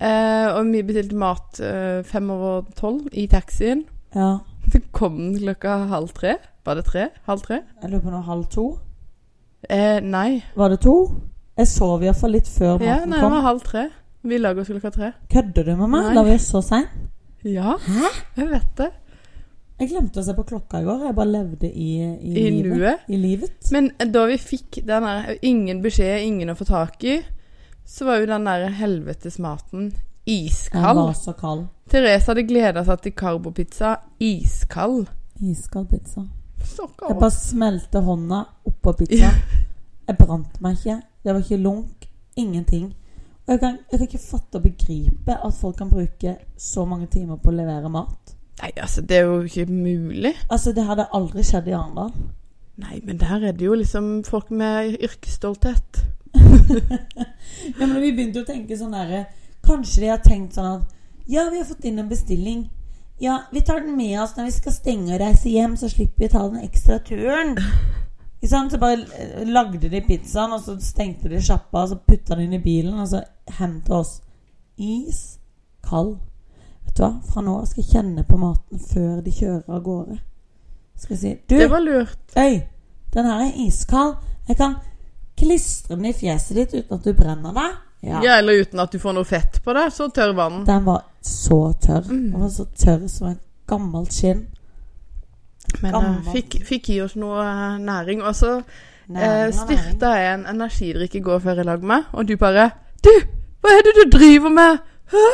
Eh, 0.00 0.48
og 0.58 0.66
vi 0.72 0.82
bestilte 0.84 1.16
mat 1.16 1.60
eh, 1.64 2.02
fem 2.04 2.30
over 2.30 2.66
tolv 2.76 3.06
i 3.12 3.26
taxien. 3.26 3.84
ja. 4.14 4.38
Så 4.66 4.80
kom 4.98 5.14
den 5.20 5.36
klokka 5.38 5.76
halv 5.92 6.08
tre. 6.10 6.32
Var 6.66 6.74
det 6.74 6.84
tre? 6.88 7.04
Halv 7.28 7.44
tre? 7.44 7.60
Jeg 7.82 7.90
lurer 7.92 8.02
på 8.02 8.10
noe 8.10 8.24
halv 8.26 8.48
to. 8.50 8.64
Eh, 9.70 10.00
nei. 10.02 10.42
Var 10.58 10.72
det 10.74 10.80
to? 10.82 10.94
Jeg 11.56 11.68
sov 11.70 12.02
iallfall 12.02 12.34
litt 12.34 12.48
før 12.50 12.82
Ja, 12.82 12.96
kom. 13.04 13.12
Ja, 13.14 13.20
det 13.22 13.30
var 13.30 13.44
halv 13.46 13.62
tre. 13.62 13.84
Vi 14.26 14.38
lager 14.42 14.64
oss 14.64 14.72
klokka 14.74 14.90
tre. 14.90 15.12
Kødder 15.30 15.68
du 15.70 15.76
med 15.78 15.88
meg? 15.92 16.08
Nei. 16.08 16.14
La 16.18 16.24
vi 16.26 16.34
oss 16.34 16.48
så 16.50 16.60
seint? 16.66 16.90
Ja, 17.46 17.76
Hæ? 17.78 18.10
jeg 18.40 18.48
vet 18.50 18.72
det. 18.80 18.90
Jeg 19.76 19.90
glemte 19.90 20.22
å 20.22 20.24
se 20.24 20.32
på 20.32 20.44
klokka 20.48 20.80
i 20.80 20.86
går. 20.86 21.02
Jeg 21.04 21.16
bare 21.18 21.32
levde 21.34 21.68
i, 21.68 21.88
i, 22.00 22.30
I 22.32 22.44
livet. 22.48 22.76
nuet. 22.78 23.08
I 23.12 23.16
livet. 23.20 23.70
Men 23.74 23.90
da 24.12 24.22
vi 24.30 24.38
fikk 24.40 24.78
den 24.88 25.04
der 25.04 25.34
ingen 25.44 25.82
beskjed, 25.84 26.22
ingen 26.24 26.52
å 26.52 26.56
få 26.56 26.64
tak 26.68 27.04
i, 27.04 27.18
så 27.84 28.06
var 28.08 28.22
jo 28.22 28.30
den 28.30 28.48
der 28.48 28.70
helvetes 28.78 29.36
maten 29.38 29.90
iskald. 30.26 30.96
Den 30.96 31.02
var 31.04 31.18
så 31.18 31.34
kald. 31.36 31.66
Therese 31.92 32.32
hadde 32.32 32.46
gleda 32.48 32.82
seg 32.88 33.04
til 33.04 33.14
karbopizza 33.20 33.92
iskald. 34.18 35.10
Iskald 35.44 35.90
pizza. 35.92 36.24
Så 36.66 36.88
Jeg 36.88 37.18
bare 37.20 37.30
smelte 37.30 38.00
hånda 38.02 38.40
oppå 38.66 38.96
pizza. 39.02 39.28
Jeg 40.08 40.18
brant 40.18 40.56
meg 40.62 40.80
ikke. 40.80 41.00
Det 41.22 41.34
var 41.34 41.44
ikke 41.44 41.60
lunk. 41.62 42.08
Ingenting. 42.36 42.88
Og 43.46 43.52
jeg 43.52 43.60
kan, 43.62 43.76
jeg 43.90 43.98
kan 43.98 44.08
ikke 44.08 44.18
fatte 44.18 44.58
og 44.58 44.62
begripe 44.64 45.34
at 45.34 45.54
folk 45.54 45.76
kan 45.78 45.90
bruke 45.90 46.32
så 46.58 46.84
mange 46.84 47.06
timer 47.10 47.38
på 47.42 47.52
å 47.52 47.54
levere 47.54 47.90
mat. 47.90 48.35
Nei, 48.62 48.70
altså, 48.80 49.02
det 49.04 49.18
er 49.18 49.26
jo 49.28 49.40
ikke 49.44 49.66
mulig. 49.68 50.32
Altså, 50.50 50.72
det 50.72 50.86
hadde 50.88 51.08
aldri 51.14 51.44
skjedd 51.44 51.68
i 51.68 51.74
Arendal. 51.76 52.12
Nei, 52.80 53.00
men 53.04 53.20
der 53.20 53.40
er 53.48 53.56
det 53.56 53.64
jo 53.64 53.74
liksom 53.76 54.24
folk 54.24 54.50
med 54.50 54.96
yrkesstolthet. 55.00 56.04
Ja, 57.78 57.86
men 57.86 58.00
vi 58.02 58.12
begynte 58.12 58.42
å 58.42 58.46
tenke 58.46 58.76
sånn 58.76 58.92
derre 58.92 59.22
Kanskje 59.64 60.02
de 60.02 60.08
har 60.10 60.18
tenkt 60.20 60.56
sånn 60.56 60.66
at 60.68 61.30
Ja, 61.30 61.46
vi 61.48 61.60
har 61.60 61.64
fått 61.66 61.86
inn 61.88 62.00
en 62.02 62.10
bestilling. 62.10 62.66
Ja, 63.22 63.38
vi 63.52 63.62
tar 63.64 63.80
den 63.80 63.96
med 63.96 64.18
oss 64.20 64.34
når 64.36 64.50
vi 64.50 64.56
skal 64.58 64.74
stenge 64.74 65.14
og 65.14 65.22
reise 65.22 65.48
hjem, 65.48 65.78
så 65.80 65.88
slipper 65.88 66.22
vi 66.22 66.28
å 66.28 66.34
ta 66.34 66.42
den 66.50 66.66
ekstra 66.66 66.98
turen. 67.06 67.56
Ikke 68.36 68.50
sant? 68.52 68.74
Så 68.74 68.78
bare 68.78 69.06
eh, 69.16 69.42
lagde 69.48 69.88
de 69.90 70.02
pizzaen, 70.04 70.52
og 70.54 70.62
så 70.62 70.76
stengte 70.84 71.32
de 71.32 71.40
sjappa, 71.42 71.82
og 71.82 71.90
så 71.90 71.98
putta 71.98 72.36
de 72.36 72.44
den 72.44 72.60
i 72.60 72.62
bilen, 72.62 73.00
og 73.00 73.08
så 73.10 73.24
til 73.48 73.96
oss. 73.96 74.20
Is 74.76 75.40
kald. 75.88 76.18
Vet 76.96 77.02
du 77.02 77.04
hva? 77.04 77.20
Fra 77.28 77.42
nå 77.44 77.54
av 77.60 77.66
skal 77.68 77.82
jeg 77.84 77.92
kjenne 77.92 78.22
på 78.24 78.36
maten 78.40 78.80
før 78.80 79.20
de 79.20 79.32
kjører 79.36 79.64
av 79.76 79.80
gårde. 79.84 80.14
Skal 80.96 81.12
jeg 81.12 81.20
si 81.20 81.32
Du, 81.48 81.58
Det 81.58 81.70
var 81.70 81.80
lurt. 81.84 82.18
øy, 82.36 82.60
den 83.12 83.26
her 83.26 83.40
er 83.44 83.58
iskald. 83.66 84.14
Jeg 84.48 84.56
kan 84.56 84.76
klistre 85.36 85.96
den 85.96 86.06
i 86.06 86.12
fjeset 86.16 86.56
ditt 86.56 86.72
uten 86.74 86.96
at 86.96 87.04
du 87.04 87.12
brenner 87.12 87.52
deg. 87.52 87.74
Ja. 88.00 88.38
Eller 88.38 88.62
uten 88.62 88.80
at 88.80 88.92
du 88.92 88.98
får 88.98 89.12
noe 89.12 89.24
fett 89.28 89.60
på 89.64 89.74
det, 89.76 89.92
så 89.92 90.08
tørr 90.08 90.32
vann. 90.34 90.64
Den 90.64 90.84
var 90.86 91.02
så 91.20 91.74
tørr. 91.82 92.08
Mm. 92.08 92.30
Den 92.32 92.40
var 92.40 92.48
så 92.48 92.64
tørr 92.64 93.08
som 93.08 93.28
et 93.28 93.42
gammelt 93.68 94.12
skinn. 94.12 94.46
Men 95.82 95.94
eh, 95.94 96.32
fikk, 96.32 96.62
fikk 96.64 96.90
i 96.94 97.00
oss 97.04 97.16
noe 97.16 97.42
eh, 97.44 97.76
næring. 97.82 98.22
Og 98.22 98.36
så 98.36 98.54
eh, 98.56 99.50
styrta 99.52 100.14
jeg 100.16 100.32
en 100.38 100.46
energidrikk 100.54 101.14
i 101.14 101.20
går 101.20 101.44
før 101.44 101.60
jeg 101.60 101.68
lagde 101.68 101.86
meg, 101.86 102.08
og 102.12 102.28
du 102.28 102.36
bare 102.40 102.70
Du, 103.04 103.12
hva 103.60 103.74
er 103.76 103.84
det 103.84 103.94
du 103.98 104.16
driver 104.16 104.48
med? 104.48 104.78
Hæ? 105.12 105.26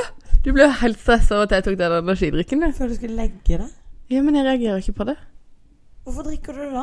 Du 0.45 0.51
ble 0.53 0.65
jo 0.67 0.73
helt 0.81 0.99
stressa 0.99 1.37
over 1.37 1.47
at 1.47 1.53
jeg 1.57 1.65
tok 1.69 1.79
den 1.79 1.93
energidrikken. 2.01 2.61
du. 2.65 2.73
Før 2.75 2.89
du 2.91 2.95
skulle 2.99 3.15
legge 3.17 3.59
det. 3.63 3.69
Ja, 4.11 4.23
men 4.23 4.35
jeg 4.37 4.45
reagerer 4.45 4.77
ikke 4.83 4.93
på 4.99 5.05
det. 5.09 5.17
Hvorfor 6.05 6.23
drikker 6.27 6.53
du 6.57 6.61
det 6.65 6.73
da? 6.75 6.83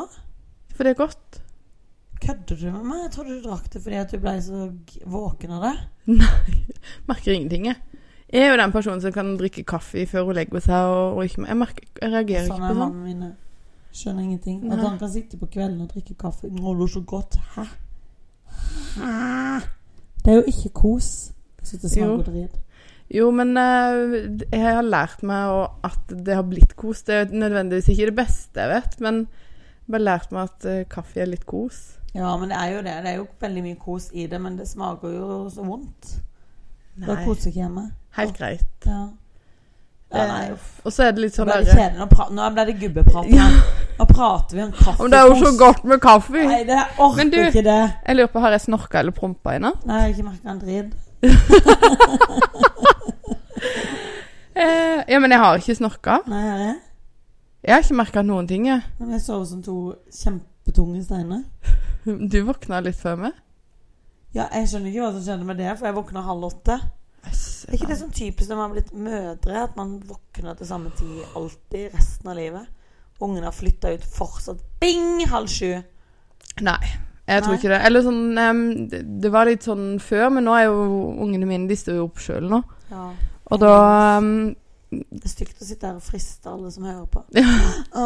For 0.74 0.84
det 0.84 0.90
er 0.94 0.98
godt. 1.02 1.40
Kødder 2.20 2.56
du 2.56 2.64
med 2.72 2.84
meg? 2.84 3.02
Jeg 3.04 3.10
trodde 3.14 3.36
du 3.36 3.42
drakk 3.48 3.68
det 3.72 3.82
fordi 3.82 3.96
at 3.96 4.10
du 4.12 4.18
ble 4.20 4.32
så 4.44 4.62
g- 4.88 5.04
våken 5.08 5.50
av 5.56 5.62
det. 5.66 5.74
Nei, 6.20 6.56
merker 7.08 7.32
ingenting, 7.36 7.66
jeg. 7.70 7.76
Jeg 8.32 8.42
er 8.46 8.50
jo 8.52 8.58
den 8.60 8.72
personen 8.72 9.00
som 9.02 9.12
kan 9.12 9.30
drikke 9.40 9.64
kaffe 9.66 10.04
før 10.06 10.24
hun 10.28 10.36
legger 10.38 10.60
seg. 10.64 10.88
Og, 10.88 11.16
og 11.18 11.24
ikke, 11.28 11.44
jeg, 11.48 11.56
merker, 11.60 11.86
jeg 12.02 12.12
reagerer 12.12 12.46
Sånn 12.48 12.56
ikke 12.60 12.64
er 12.64 12.74
på 12.74 12.80
sånn. 12.80 12.82
mannen 12.96 13.04
min. 13.20 13.36
Skjønner 13.92 14.22
ingenting. 14.22 14.58
At 14.70 14.76
Nei. 14.78 14.84
han 14.88 14.98
kan 15.00 15.10
sitte 15.12 15.36
på 15.40 15.48
kvelden 15.50 15.80
og 15.84 15.92
drikke 15.92 16.14
kaffe. 16.20 16.48
Nå 16.54 16.72
er 16.74 16.80
det 16.80 16.90
så 16.92 17.00
godt. 17.10 17.36
Hæ? 17.56 17.64
Hæ? 18.96 19.60
Det 20.24 20.30
er 20.32 20.36
jo 20.40 20.44
ikke 20.52 20.72
kos. 20.80 21.08
Jeg 21.60 21.74
og 21.74 21.82
det 21.82 21.96
Jo. 21.96 22.04
smaker 22.16 22.30
drit. 22.32 22.58
Jo, 23.10 23.30
men 23.34 23.56
eh, 23.58 24.12
jeg 24.54 24.62
har 24.62 24.86
lært 24.86 25.22
meg 25.26 25.68
at 25.88 26.12
det 26.14 26.36
har 26.38 26.44
blitt 26.46 26.76
kos. 26.78 27.02
Det 27.08 27.14
er 27.24 27.32
nødvendigvis 27.34 27.88
ikke 27.90 28.10
det 28.12 28.18
beste 28.20 28.60
jeg 28.62 28.70
vet, 28.70 28.98
men 29.02 29.24
jeg 29.88 29.96
har 29.96 30.04
lært 30.06 30.30
meg 30.36 30.44
at 30.52 30.66
eh, 30.70 30.84
kaffe 30.90 31.22
er 31.24 31.30
litt 31.32 31.46
kos. 31.50 31.80
Ja, 32.14 32.36
men 32.38 32.50
det 32.50 32.58
er 32.58 32.68
jo 32.76 32.82
det. 32.86 32.94
Det 33.04 33.10
er 33.12 33.16
jo 33.20 33.26
veldig 33.42 33.62
mye 33.66 33.78
kos 33.82 34.10
i 34.14 34.26
det, 34.30 34.38
men 34.42 34.56
det 34.58 34.68
smaker 34.70 35.12
jo 35.14 35.40
så 35.50 35.66
vondt. 35.66 36.12
Nei, 37.00 37.16
koser 37.24 37.50
ikke 37.50 37.62
hjemme 37.64 37.88
helt 38.18 38.34
greit. 38.38 38.66
Ja. 38.86 39.02
Ja, 40.10 40.24
nei. 40.26 40.46
Og 40.82 40.90
så 40.90 41.04
er 41.06 41.12
det 41.14 41.22
litt 41.22 41.36
sånn 41.38 41.46
det 41.46 41.60
derre. 41.68 41.92
Nå, 42.00 42.06
nå 42.34 42.48
ble 42.54 42.64
det 42.66 42.74
gubbeprat. 42.80 43.28
Ja. 43.30 43.44
Nå 43.98 44.06
prater 44.10 44.56
vi 44.58 44.64
om 44.64 44.72
kaffe. 44.80 44.96
Men 45.04 45.12
det 45.14 45.20
er 45.20 45.28
jo 45.30 45.36
så 45.38 45.52
godt 45.60 45.84
med 45.86 46.02
kaffe. 46.02 46.42
Nei, 46.50 46.64
det 46.66 46.80
orker 46.96 47.16
Men 47.20 47.30
du- 47.30 47.38
ikke 47.44 47.62
det. 47.66 47.78
Jeg 48.06 48.18
lurer 48.18 48.32
på, 48.34 48.42
har 48.42 48.56
jeg 48.58 48.64
snorka 48.66 48.98
eller 49.04 49.14
prompa 49.14 49.54
i 49.54 49.62
natt? 49.62 49.86
Nei, 49.86 50.00
jeg 50.00 50.08
har 50.08 50.16
ikke 50.16 50.30
merka 50.30 50.50
en 50.50 50.60
drit. 50.66 50.90
Eh, 54.60 55.02
ja, 55.08 55.18
men 55.22 55.32
jeg 55.32 55.40
har 55.40 55.60
ikke 55.60 55.76
snorka. 55.78 56.20
Nei, 56.28 56.40
har 56.44 56.64
jeg? 56.64 56.78
Jeg 57.64 57.74
har 57.74 57.84
ikke 57.84 58.00
merka 58.00 58.24
noen 58.24 58.48
ting, 58.48 58.66
jeg. 58.68 58.82
Men 59.00 59.14
jeg 59.16 59.22
sover 59.24 59.46
som 59.48 59.62
to 59.64 59.76
kjempetunge 60.22 61.04
steiner. 61.04 61.44
Du 62.32 62.38
våkna 62.48 62.78
litt 62.80 62.96
før 62.96 63.18
meg. 63.26 63.34
Ja, 64.32 64.46
jeg 64.54 64.70
skjønner 64.70 64.88
ikke 64.88 65.02
hva 65.04 65.10
som 65.12 65.24
skjedde 65.26 65.46
med 65.48 65.58
det, 65.60 65.72
for 65.76 65.88
jeg 65.88 65.96
våkna 65.98 66.22
halv 66.24 66.46
åtte. 66.48 66.78
Er 67.28 67.76
ikke 67.76 67.90
det 67.90 67.98
sånn 68.00 68.14
typisk 68.16 68.48
når 68.48 68.56
man 68.56 68.64
har 68.64 68.76
blitt 68.76 68.92
mødre, 68.96 69.64
at 69.66 69.74
man 69.76 69.98
våkner 70.08 70.56
til 70.56 70.68
samme 70.70 70.92
tid 70.96 71.36
alltid 71.36 71.96
resten 71.96 72.30
av 72.32 72.38
livet? 72.38 72.70
Ungene 73.20 73.50
har 73.50 73.56
flytta 73.56 73.92
ut 73.92 74.06
fortsatt 74.08 74.62
bing 74.80 75.26
halv 75.28 75.50
sju. 75.52 75.74
Nei, 76.64 76.78
jeg 77.28 77.44
tror 77.44 77.52
Nei. 77.52 77.58
ikke 77.60 77.72
det. 77.74 77.80
Eller 77.90 78.06
sånn 78.06 78.22
um, 78.40 78.62
det, 78.88 79.02
det 79.20 79.32
var 79.34 79.50
litt 79.50 79.66
sånn 79.68 79.98
før, 80.00 80.30
men 80.36 80.48
nå 80.48 80.56
er 80.56 80.70
jo 80.70 80.86
ungene 81.20 81.48
mine 81.48 81.68
De 81.68 81.76
står 81.76 82.00
jo 82.00 82.06
opp 82.08 82.22
sjøl 82.24 82.48
nå. 82.48 82.62
Ja. 82.88 83.10
Og 83.50 83.60
da 83.62 83.74
um, 84.18 84.32
Det 84.90 85.22
er 85.22 85.32
stygt 85.32 85.62
å 85.62 85.66
sitte 85.66 85.86
her 85.86 85.98
og 85.98 86.02
friste 86.02 86.50
alle 86.50 86.70
som 86.74 86.86
hører 86.88 87.06
på. 87.10 87.22
Ja. 87.36 87.46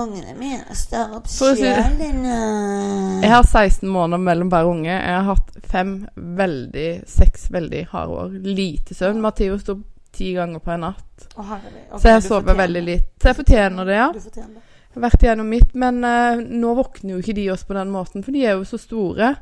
Ungene 0.02 0.34
mine 0.36 0.76
står 0.76 1.16
opp 1.16 1.30
sjøl. 1.32 1.62
Jeg 1.64 3.32
har 3.32 3.46
16 3.46 3.88
måneder 3.88 4.20
mellom 4.20 4.52
hver 4.52 4.68
unge. 4.68 4.92
Jeg 4.92 5.14
har 5.14 5.24
hatt 5.30 5.56
fem 5.70 5.96
veldig 6.14 6.90
Seks 7.08 7.48
veldig 7.54 7.86
harde 7.94 8.20
år. 8.20 8.36
Lite 8.44 8.96
søvn. 8.96 9.22
Matheo 9.24 9.56
sto 9.60 9.78
ti 10.14 10.34
ganger 10.36 10.60
på 10.62 10.74
en 10.74 10.86
natt. 10.86 11.26
Å, 11.34 11.42
okay, 11.42 11.72
Så 11.98 12.12
jeg 12.12 12.22
sover 12.28 12.60
veldig 12.60 12.84
lite. 12.84 13.10
Så 13.22 13.32
jeg 13.32 13.40
fortjener 13.40 13.88
det, 13.88 13.98
ja. 13.98 14.12
Du 14.14 14.20
fortjener 14.22 14.54
det. 14.60 14.70
Jeg 14.94 15.00
har 15.00 15.06
vært 15.08 15.24
igjennom 15.26 15.48
mitt, 15.50 15.72
men 15.74 16.04
uh, 16.06 16.38
nå 16.38 16.76
våkner 16.78 17.16
jo 17.16 17.22
ikke 17.24 17.34
de 17.34 17.48
oss 17.50 17.64
på 17.66 17.74
den 17.74 17.90
måten, 17.90 18.22
for 18.22 18.36
de 18.36 18.44
er 18.46 18.54
jo 18.54 18.68
så 18.68 18.78
store. 18.78 19.32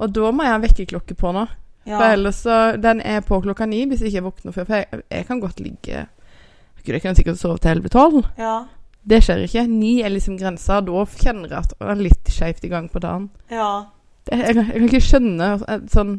Og 0.00 0.12
da 0.16 0.30
må 0.32 0.46
jeg 0.46 0.54
ha 0.54 0.62
vekkerklokke 0.62 1.16
på 1.18 1.32
nå. 1.36 1.44
Ja. 1.86 1.98
For 2.00 2.12
ellers 2.16 2.34
så 2.42 2.76
Den 2.82 3.00
er 3.00 3.20
på 3.22 3.38
klokka 3.44 3.66
ni 3.66 3.84
hvis 3.86 4.00
jeg 4.02 4.10
ikke 4.12 4.24
våkner 4.30 4.52
før. 4.52 4.64
For 4.66 4.74
jeg, 4.80 5.02
jeg 5.10 5.26
kan 5.26 5.40
godt 5.40 5.60
ligge 5.60 6.06
Gud, 6.86 6.92
jeg 6.94 7.02
kan 7.02 7.14
sikkert 7.18 7.38
sove 7.38 7.58
til 7.58 7.70
elleve 7.70 7.88
tolv. 7.90 8.24
ja. 8.38 8.64
Det 9.06 9.20
skjer 9.22 9.44
ikke. 9.46 9.62
Ni 9.70 10.00
er 10.02 10.10
liksom 10.10 10.34
grensa. 10.38 10.80
Da 10.82 11.04
kjenner 11.06 11.46
jeg 11.52 11.58
at 11.60 11.74
det 11.78 11.86
er 11.92 11.94
litt 12.00 12.30
skeivt 12.34 12.64
i 12.66 12.68
gang 12.72 12.88
på 12.90 12.98
dagen. 12.98 13.28
ja. 13.50 13.84
Det, 14.26 14.34
jeg, 14.40 14.54
kan- 14.56 14.66
jeg 14.66 14.74
kan 14.80 14.88
ikke 14.88 15.00
skjønne 15.06 15.48
eh, 15.68 15.84
sånn 15.92 16.16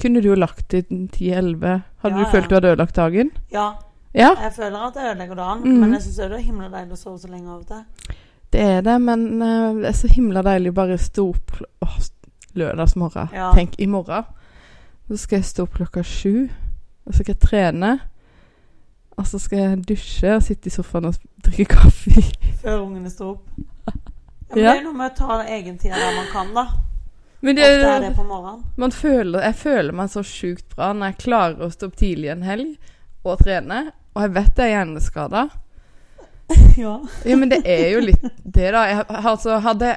Kunne 0.00 0.22
du 0.24 0.28
jo 0.30 0.34
lagt 0.38 0.68
til 0.72 0.84
ti-elleve? 1.12 1.82
Hadde 2.00 2.16
Ja, 2.16 2.24
du 2.24 2.30
følt 2.32 2.48
du 2.48 2.54
hadde 2.56 2.70
ødelagt 2.72 2.96
dagen? 2.96 3.30
Ja. 3.52 3.66
Ja, 4.14 4.30
Jeg 4.40 4.52
føler 4.56 4.86
at 4.86 4.94
jeg 4.96 5.10
ødelegger 5.10 5.34
dagen, 5.36 5.60
mm. 5.68 5.80
men 5.82 5.92
jeg 5.92 6.02
syns 6.06 6.16
det 6.16 6.32
er 6.32 6.38
himla 6.46 6.68
deilig 6.72 6.96
å 6.96 7.00
sove 7.02 7.18
så 7.20 7.28
lenge 7.28 7.50
av 7.52 7.58
og 7.60 7.66
til. 7.68 8.16
det 8.52 8.60
er 8.64 8.80
det, 8.80 8.94
men 9.04 9.26
uh, 9.42 9.74
det 9.82 9.90
er 9.90 9.92
så 9.98 10.08
himla 10.08 10.42
deilig 10.42 10.70
å 10.72 10.78
bare 10.80 10.96
stå 10.98 11.26
opp 11.28 11.58
Åh, 11.84 11.98
lørdagsmorgen. 12.56 13.28
Ja. 13.36 13.50
Tenk, 13.54 13.76
i 13.78 13.86
morgen 13.86 14.24
så 15.08 15.22
skal 15.24 15.38
jeg 15.40 15.48
stå 15.48 15.64
opp 15.66 15.74
klokka 15.78 16.02
sju. 16.04 16.48
Og 17.06 17.14
så 17.14 17.22
skal 17.22 17.32
jeg 17.34 17.40
trene. 17.44 17.92
Og 19.18 19.26
så 19.26 19.38
skal 19.42 19.58
jeg 19.58 19.78
dusje 19.88 20.34
og 20.36 20.42
sitte 20.46 20.68
i 20.70 20.74
sofaen 20.74 21.08
og 21.08 21.16
drikke 21.44 21.78
kaffe. 21.78 22.22
Før 22.62 22.84
ungene 22.84 23.10
står 23.10 23.32
opp. 23.36 23.48
Ja, 23.58 23.94
men 24.54 24.64
Ja. 24.64 24.72
Det 24.72 24.78
er 24.80 24.84
noe 24.86 24.96
med 24.96 25.10
å 25.10 25.16
ta 25.18 25.38
egentida 25.44 25.98
der 26.00 26.14
man 26.16 26.28
kan, 26.32 26.52
da. 26.56 26.66
Men 27.44 27.54
det, 27.58 27.66
Ofte 27.68 27.90
er 27.92 28.00
det 28.02 28.12
på 28.16 28.24
morgenen. 28.26 28.62
man 28.76 28.90
føler, 28.92 29.42
jeg 29.44 29.54
føler 29.60 29.94
meg 29.94 30.08
så 30.10 30.22
sjukt 30.26 30.64
bra 30.72 30.88
når 30.96 31.12
jeg 31.12 31.18
klarer 31.22 31.60
å 31.62 31.68
stå 31.70 31.86
opp 31.90 31.98
tidlig 32.00 32.30
en 32.32 32.42
helg 32.42 32.72
og 33.28 33.36
trene. 33.44 33.82
Og 34.16 34.24
jeg 34.24 34.32
vet 34.38 34.58
jeg 34.58 34.64
er 34.72 34.74
hjerneskada. 34.76 35.48
Ja. 36.78 36.94
Ja, 37.28 37.36
men 37.36 37.50
det 37.52 37.58
er 37.68 37.90
jo 37.92 38.00
litt 38.00 38.22
det, 38.40 38.70
da. 38.72 38.84
Jeg, 38.88 39.04
altså, 39.10 39.58
hadde 39.60 39.92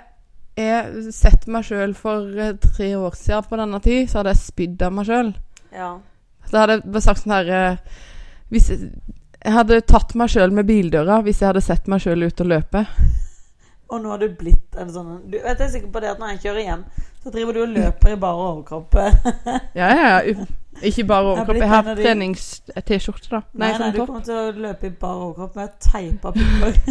jeg 0.60 1.14
sett 1.16 1.48
meg 1.52 1.64
sjøl 1.68 1.94
for 1.98 2.28
eh, 2.40 2.54
tre 2.62 2.90
år 3.00 3.14
siden 3.18 3.48
på 3.50 3.56
denne 3.62 3.80
tid, 3.84 4.02
så 4.12 4.16
hadde 4.20 4.34
jeg 4.36 4.42
spydd 4.44 4.80
av 4.88 4.92
meg 4.98 5.06
sjøl. 5.10 5.30
ja. 5.76 5.92
Da 6.52 6.58
hadde 6.66 6.76
jeg 6.82 7.02
sagt 7.06 7.22
sånn 7.22 7.32
her 7.32 7.48
eh, 7.56 7.76
Hvis 8.52 8.66
jeg, 8.74 8.80
jeg 9.46 9.54
hadde 9.56 9.78
tatt 9.88 10.12
meg 10.20 10.28
sjøl 10.34 10.52
med 10.52 10.66
bildøra 10.68 11.20
hvis 11.24 11.40
jeg 11.40 11.48
hadde 11.52 11.62
sett 11.64 11.86
meg 11.88 12.02
sjøl 12.04 12.26
ut 12.26 12.42
og 12.44 12.48
løpe. 12.50 12.82
Og 13.92 13.98
nå 14.02 14.08
har 14.12 14.20
du 14.20 14.28
blitt 14.40 14.76
en 14.82 14.90
sånn 14.92 15.14
Du 15.32 15.38
vet 15.38 15.60
jeg 15.62 15.68
er 15.68 15.72
sikker 15.78 15.92
på 15.94 16.02
det 16.04 16.10
at 16.12 16.20
når 16.20 16.28
jeg 16.34 16.42
kjører 16.48 16.64
hjem, 16.66 16.84
så 17.24 17.28
driver 17.32 17.52
du 17.56 17.60
og 17.64 17.72
løper 17.78 18.08
i 18.12 18.18
bare 18.26 18.40
overkropp. 18.50 18.92
Ja, 19.80 19.88
ja, 19.94 20.10
ja. 20.26 20.34
Ikke 20.82 21.04
bare 21.06 21.26
overkropp. 21.36 21.60
Jeg 21.62 21.70
har 21.72 21.84
trenings-T-skjorte, 22.02 23.28
da. 23.32 23.40
Nei, 23.54 23.60
Nei, 23.62 23.70
nei, 23.70 23.78
sånn 23.78 23.94
du 23.96 24.00
kommer 24.02 24.24
til 24.26 24.36
å 24.40 24.52
løpe 24.66 24.84
i 24.90 24.92
bare 25.06 25.20
overkropp 25.30 25.54
med 25.60 25.68
teipa 25.84 26.28
pupper. 26.36 26.74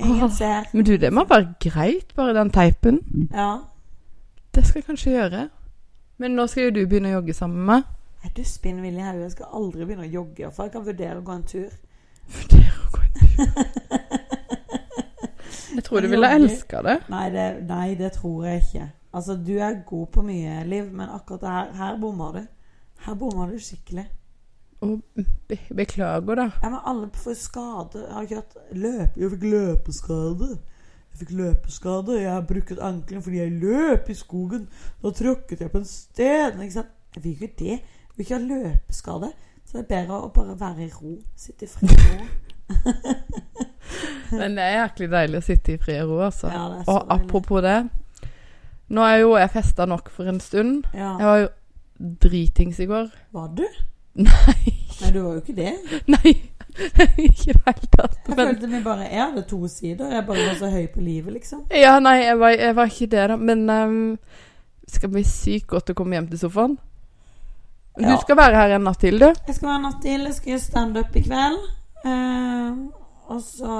Ingen 0.00 0.30
ser. 0.30 0.68
Men 0.72 0.86
du, 0.86 0.96
det 0.96 1.12
må 1.12 1.24
være 1.28 1.54
greit, 1.60 2.14
bare 2.16 2.34
den 2.36 2.50
teipen. 2.50 3.00
Ja. 3.32 3.56
Det 4.54 4.66
skal 4.66 4.80
jeg 4.80 4.86
kanskje 4.86 5.14
gjøre. 5.14 5.48
Men 6.18 6.36
nå 6.36 6.46
skal 6.50 6.68
jo 6.68 6.74
du 6.76 6.82
begynne 6.86 7.12
å 7.12 7.18
jogge 7.20 7.34
sammen 7.36 7.64
med. 7.68 7.88
Er 8.24 8.32
du 8.36 8.42
spinnvillig 8.44 9.00
i 9.00 9.06
hodet? 9.06 9.22
Jeg 9.22 9.36
skal 9.36 9.54
aldri 9.60 9.86
begynne 9.86 10.08
å 10.08 10.12
jogge. 10.12 10.50
For 10.52 10.66
jeg 10.66 10.74
kan 10.74 10.84
vurdere 10.86 11.20
å 11.20 11.24
gå 11.24 11.36
en 11.36 11.46
tur. 11.48 11.70
Vurdere 12.36 12.74
å 12.76 12.90
gå 12.96 13.06
en 13.06 13.14
tur. 13.20 13.46
Jeg 15.70 15.84
tror 15.86 16.00
du 16.02 16.08
ville 16.10 16.28
elska 16.34 16.80
det. 16.82 16.96
Nei 17.08 17.26
det, 17.30 17.44
nei, 17.68 17.94
det 17.94 18.12
tror 18.16 18.44
jeg 18.44 18.62
ikke. 18.64 18.86
Altså, 19.14 19.36
du 19.46 19.52
er 19.58 19.76
god 19.86 20.06
på 20.14 20.22
mye, 20.26 20.64
Liv, 20.66 20.88
men 20.92 21.08
akkurat 21.14 21.46
her, 21.46 21.68
her 21.78 21.98
bommer 21.98 22.32
du. 22.32 22.40
Her 23.06 23.14
bommer 23.14 23.50
du 23.50 23.58
skikkelig. 23.62 24.04
Og 24.80 25.02
be 25.48 25.58
beklager, 25.76 26.34
da. 26.34 26.46
Ja, 26.62 26.70
men 26.72 26.80
alle 26.86 27.10
får 27.12 27.36
skade. 27.36 28.04
Jeg 28.06 28.14
har 28.14 28.22
ikke 28.22 28.40
hatt 28.40 28.54
løp... 28.72 29.16
Jeg 29.20 29.30
fikk 29.34 29.42
løpeskade. 29.44 30.48
Jeg 31.10 31.20
fikk 31.20 31.34
løpeskade. 31.36 32.16
Jeg 32.22 32.32
har 32.32 32.46
brukket 32.48 32.80
ankelen 32.80 33.22
fordi 33.22 33.42
jeg 33.42 33.58
løp 33.60 34.08
i 34.08 34.16
skogen. 34.16 34.68
Da 35.02 35.12
tråkket 35.12 35.60
jeg 35.60 35.72
på 35.72 35.82
en 35.82 35.88
sten. 35.88 36.62
Ikke 36.64 36.78
sant? 36.78 36.94
Jeg 37.14 37.24
vil 37.24 37.32
ikke 37.32 37.54
det. 37.58 37.76
Jeg 37.80 38.16
vil 38.16 38.24
ikke 38.24 38.38
ha 38.38 38.46
løpeskade. 38.46 39.32
Så 39.66 39.76
det 39.76 39.82
er 39.84 39.90
bedre 39.90 40.22
å 40.24 40.32
bare 40.34 40.56
være 40.60 40.86
i 40.86 40.90
ro. 40.94 41.18
Sitte 41.36 41.68
i 41.68 41.90
og 41.90 42.06
ro. 42.06 42.24
Men 44.40 44.56
det 44.56 44.64
er 44.64 44.76
jæklig 44.78 45.10
deilig 45.12 45.40
å 45.42 45.44
sitte 45.44 45.74
i 45.74 45.78
og 46.00 46.08
ro, 46.14 46.18
altså. 46.30 46.48
Ja, 46.48 46.64
og 46.64 46.74
deilig. 46.78 47.14
apropos 47.16 47.64
det 47.66 47.78
Nå 48.90 49.04
er 49.06 49.20
jo 49.20 49.36
jeg 49.38 49.52
festa 49.54 49.86
nok 49.86 50.08
for 50.10 50.26
en 50.26 50.40
stund. 50.42 50.88
Ja. 50.94 51.12
Jeg 51.20 51.26
var 51.28 51.38
jo 51.44 51.48
dritings 52.24 52.80
i 52.82 52.88
går. 52.90 53.12
Var 53.36 53.52
du? 53.58 53.66
Nei. 54.26 54.76
Nei, 55.00 55.10
du 55.14 55.20
var 55.22 55.32
jo 55.36 55.40
ikke 55.40 55.56
det. 55.56 55.72
Nei. 56.08 56.32
ikke 57.18 57.50
i 57.50 57.54
det 57.54 57.62
hele 57.66 57.88
tatt. 57.92 58.18
Jeg 58.28 58.36
Men, 58.36 58.46
følte 58.46 58.68
vi 58.70 58.78
bare 58.84 59.06
Jeg 59.10 59.20
hadde 59.24 59.42
to 59.50 59.58
sider. 59.68 60.12
Jeg 60.14 60.26
bare 60.26 60.44
var 60.46 60.54
så 60.60 60.70
høy 60.70 60.86
på 60.94 61.00
livet, 61.02 61.32
liksom. 61.38 61.64
ja, 61.74 61.96
nei, 62.02 62.16
jeg 62.24 62.38
var, 62.40 62.54
jeg 62.54 62.76
var 62.76 62.92
ikke 62.92 63.08
det, 63.14 63.24
da. 63.32 63.36
Men 63.36 63.64
um, 63.70 64.18
det 64.84 64.94
skal 64.94 65.12
bli 65.12 65.24
sykt 65.26 65.66
godt 65.72 65.90
å 65.90 65.96
komme 65.98 66.16
hjem 66.18 66.28
til 66.32 66.38
sofaen. 66.44 66.78
Du 67.98 68.06
Ja. 68.06 68.16
skal 68.22 68.36
være 68.38 68.54
her 68.56 68.76
en 68.76 68.84
natt 68.86 69.00
til, 69.02 69.18
du. 69.18 69.26
Jeg 69.46 69.54
skal 69.56 69.68
være 69.68 69.76
en 69.80 69.88
natt 69.88 70.02
til. 70.02 70.20
Jeg 70.28 70.34
skal 70.38 70.52
gjøre 70.54 70.64
standup 70.66 71.16
i 71.16 71.24
kveld. 71.26 71.58
Uh, 72.04 72.86
og 73.34 73.42
så 73.44 73.74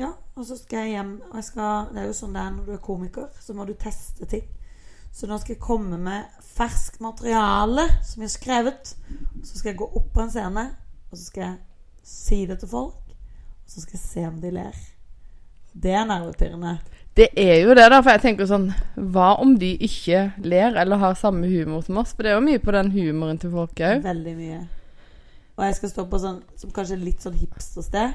Ja, 0.00 0.10
og 0.36 0.44
så 0.48 0.56
skal 0.56 0.78
jeg 0.86 0.96
hjem. 0.96 1.12
Og 1.30 1.36
jeg 1.36 1.44
skal, 1.44 1.86
det 1.94 2.02
er 2.02 2.06
jo 2.08 2.16
sånn 2.16 2.34
det 2.34 2.40
er 2.42 2.50
når 2.56 2.66
du 2.66 2.72
er 2.72 2.82
komiker, 2.84 3.28
så 3.40 3.54
må 3.56 3.66
du 3.68 3.74
teste 3.78 4.26
ting. 4.30 4.46
Så 5.12 5.26
nå 5.26 5.38
skal 5.40 5.56
jeg 5.56 5.62
komme 5.62 5.98
med 6.00 6.40
ferskt 6.54 7.00
materiale 7.02 7.86
som 8.06 8.22
jeg 8.22 8.30
har 8.30 8.36
skrevet. 8.36 8.94
Så 9.42 9.58
skal 9.58 9.72
jeg 9.72 9.80
gå 9.80 9.90
opp 9.90 10.12
på 10.14 10.24
en 10.24 10.32
scene, 10.32 10.66
og 11.10 11.18
så 11.18 11.24
skal 11.24 11.44
jeg 11.46 11.58
si 12.06 12.44
det 12.46 12.60
til 12.60 12.70
folk. 12.70 13.12
Og 13.64 13.74
så 13.74 13.82
skal 13.82 13.98
jeg 13.98 14.06
se 14.06 14.26
om 14.28 14.40
de 14.42 14.54
ler. 14.54 14.80
Det 15.72 15.92
er 15.94 16.06
nervepirrende. 16.06 16.78
Det 17.16 17.28
er 17.36 17.60
jo 17.64 17.74
det, 17.74 17.86
da. 17.90 18.00
For 18.00 18.14
jeg 18.14 18.22
tenker 18.22 18.46
sånn 18.48 18.68
Hva 18.94 19.34
om 19.42 19.56
de 19.58 19.72
ikke 19.82 20.30
ler 20.46 20.76
eller 20.78 21.00
har 21.02 21.18
samme 21.18 21.48
humor 21.50 21.82
som 21.86 21.98
oss? 22.02 22.14
For 22.14 22.26
det 22.26 22.32
er 22.32 22.38
jo 22.38 22.46
mye 22.46 22.62
på 22.62 22.74
den 22.74 22.92
humoren 22.94 23.38
til 23.38 23.52
folk 23.54 23.82
òg. 23.82 24.04
Veldig 24.06 24.34
mye. 24.38 24.60
Og 25.58 25.64
jeg 25.66 25.76
skal 25.76 25.92
stå 25.92 26.06
på 26.08 26.20
sånn 26.22 26.38
som 26.56 26.72
kanskje 26.74 26.96
litt 27.00 27.24
sånn 27.24 27.36
hipstersted, 27.36 28.14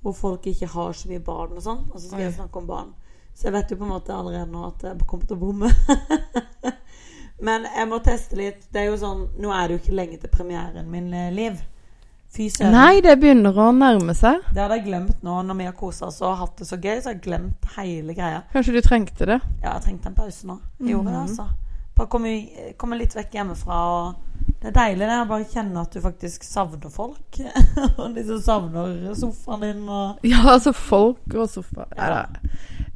hvor 0.00 0.14
folk 0.16 0.46
ikke 0.48 0.70
har 0.72 0.94
så 0.96 1.10
mye 1.10 1.22
barn 1.26 1.58
og 1.58 1.64
sånn. 1.64 1.82
Og 1.90 1.98
så 1.98 2.06
skal 2.08 2.24
jeg 2.24 2.36
snakke 2.38 2.62
om 2.62 2.70
barn. 2.70 2.94
Så 3.36 3.48
jeg 3.50 3.52
vet 3.52 3.70
jo 3.70 3.76
på 3.76 3.84
en 3.84 3.90
måte 3.92 4.14
allerede 4.16 4.48
nå 4.48 4.62
at 4.70 4.82
jeg 4.86 5.06
kommer 5.06 5.26
til 5.28 5.36
å 5.36 5.40
bomme. 5.42 5.68
Men 7.46 7.66
jeg 7.68 7.88
må 7.90 7.98
teste 8.00 8.36
litt. 8.38 8.62
Det 8.72 8.80
er 8.80 8.86
jo 8.88 8.96
sånn 9.00 9.26
Nå 9.42 9.50
er 9.52 9.66
det 9.68 9.74
jo 9.76 9.80
ikke 9.82 9.96
lenge 9.98 10.20
til 10.22 10.30
premieren 10.32 10.86
min, 10.90 11.10
eh, 11.12 11.28
Liv. 11.36 11.58
Fy 12.32 12.46
søren. 12.52 12.72
Nei, 12.74 13.00
det 13.04 13.14
begynner 13.20 13.54
å 13.60 13.68
nærme 13.76 14.12
seg. 14.16 14.40
Det 14.52 14.60
hadde 14.60 14.78
jeg 14.80 14.86
glemt 14.88 15.20
nå 15.24 15.36
når 15.46 15.56
vi 15.60 15.66
har 15.68 15.76
kosa 15.78 16.08
oss 16.08 16.18
og 16.26 16.34
hatt 16.40 16.56
det 16.60 16.66
så 16.68 16.76
gøy. 16.80 16.96
Så 17.00 17.10
har 17.10 17.14
jeg 17.14 17.22
glemt 17.28 17.68
hele 17.76 18.16
greia. 18.16 18.40
Kanskje 18.52 18.74
du 18.76 18.80
trengte 18.84 19.28
det? 19.30 19.38
Ja, 19.62 19.76
jeg 19.76 19.84
trengte 19.86 20.10
en 20.10 20.16
pause 20.18 20.48
nå. 20.48 20.58
Jeg 20.80 20.94
gjorde 20.96 21.12
det, 21.12 21.20
Mhm. 21.20 21.28
altså. 21.28 21.46
Bare 21.96 22.08
komme, 22.12 22.32
komme 22.76 22.98
litt 22.98 23.14
vekk 23.16 23.32
hjemmefra. 23.38 23.78
Og 23.92 24.35
det 24.46 24.70
er 24.70 24.74
deilig 24.76 25.06
det 25.06 25.16
å 25.20 25.26
bare 25.28 25.48
kjenne 25.50 25.82
at 25.82 25.92
du 25.94 26.00
faktisk 26.02 26.44
savner 26.46 26.92
folk. 26.92 27.40
og 28.00 28.14
de 28.16 28.24
som 28.26 28.40
savner 28.42 29.12
sofaen 29.18 29.62
din 29.62 29.82
og 29.84 30.22
Ja, 30.32 30.40
altså 30.54 30.72
folk 30.76 31.34
og 31.34 31.50
sofa. 31.52 31.86
Ja. 31.96 32.24